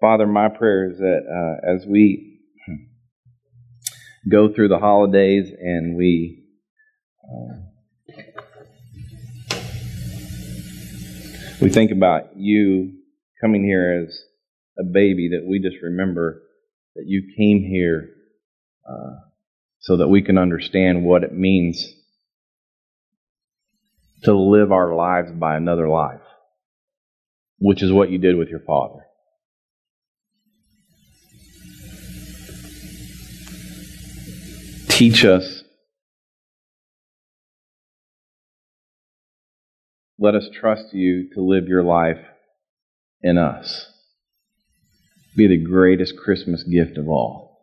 Father, 0.00 0.26
my 0.26 0.48
prayer 0.48 0.90
is 0.90 0.98
that 0.98 1.20
uh, 1.28 1.74
as 1.74 1.86
we 1.86 2.40
go 4.30 4.52
through 4.52 4.68
the 4.68 4.78
holidays 4.78 5.50
and 5.50 5.96
we 5.96 6.44
uh, 7.24 8.14
we 11.60 11.68
think 11.68 11.90
about 11.90 12.36
you 12.36 12.94
coming 13.40 13.62
here 13.62 14.06
as 14.06 14.18
a 14.78 14.84
baby, 14.84 15.30
that 15.32 15.46
we 15.46 15.58
just 15.58 15.82
remember 15.82 16.42
that 16.96 17.04
you 17.06 17.22
came 17.36 17.62
here 17.62 18.10
uh, 18.88 19.16
so 19.80 19.98
that 19.98 20.08
we 20.08 20.22
can 20.22 20.38
understand 20.38 21.04
what 21.04 21.22
it 21.22 21.32
means 21.34 21.94
to 24.22 24.34
live 24.34 24.72
our 24.72 24.94
lives 24.94 25.30
by 25.32 25.56
another 25.56 25.88
life 25.88 26.20
which 27.60 27.82
is 27.82 27.92
what 27.92 28.10
you 28.10 28.18
did 28.18 28.36
with 28.36 28.48
your 28.48 28.60
father. 28.60 29.04
Teach 34.88 35.24
us. 35.24 35.62
Let 40.18 40.34
us 40.34 40.48
trust 40.52 40.92
you 40.92 41.30
to 41.34 41.40
live 41.40 41.68
your 41.68 41.82
life 41.82 42.18
in 43.22 43.38
us. 43.38 43.86
Be 45.36 45.46
the 45.46 45.56
greatest 45.56 46.16
Christmas 46.16 46.62
gift 46.64 46.98
of 46.98 47.08
all. 47.08 47.58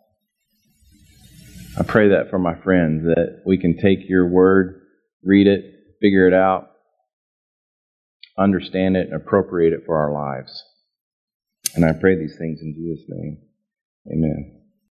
I 1.78 1.84
pray 1.84 2.10
that 2.10 2.32
for 2.32 2.40
my 2.40 2.56
friends, 2.56 3.04
that 3.04 3.44
we 3.46 3.60
can 3.60 3.78
take 3.78 4.10
your 4.10 4.28
word, 4.28 4.82
read 5.24 5.46
it, 5.46 5.64
figure 6.02 6.28
it 6.28 6.34
out, 6.34 6.72
understand 8.38 8.96
it, 8.98 9.08
and 9.08 9.16
appropriate 9.16 9.74
it 9.74 9.86
for 9.86 9.98
our 9.98 10.12
lives. 10.12 10.64
And 11.76 11.86
I 11.86 11.94
pray 11.94 12.16
these 12.16 12.38
things 12.38 12.62
in 12.62 12.74
Jesus' 12.74 13.06
name. 13.10 13.38
Amen. 14.12 14.57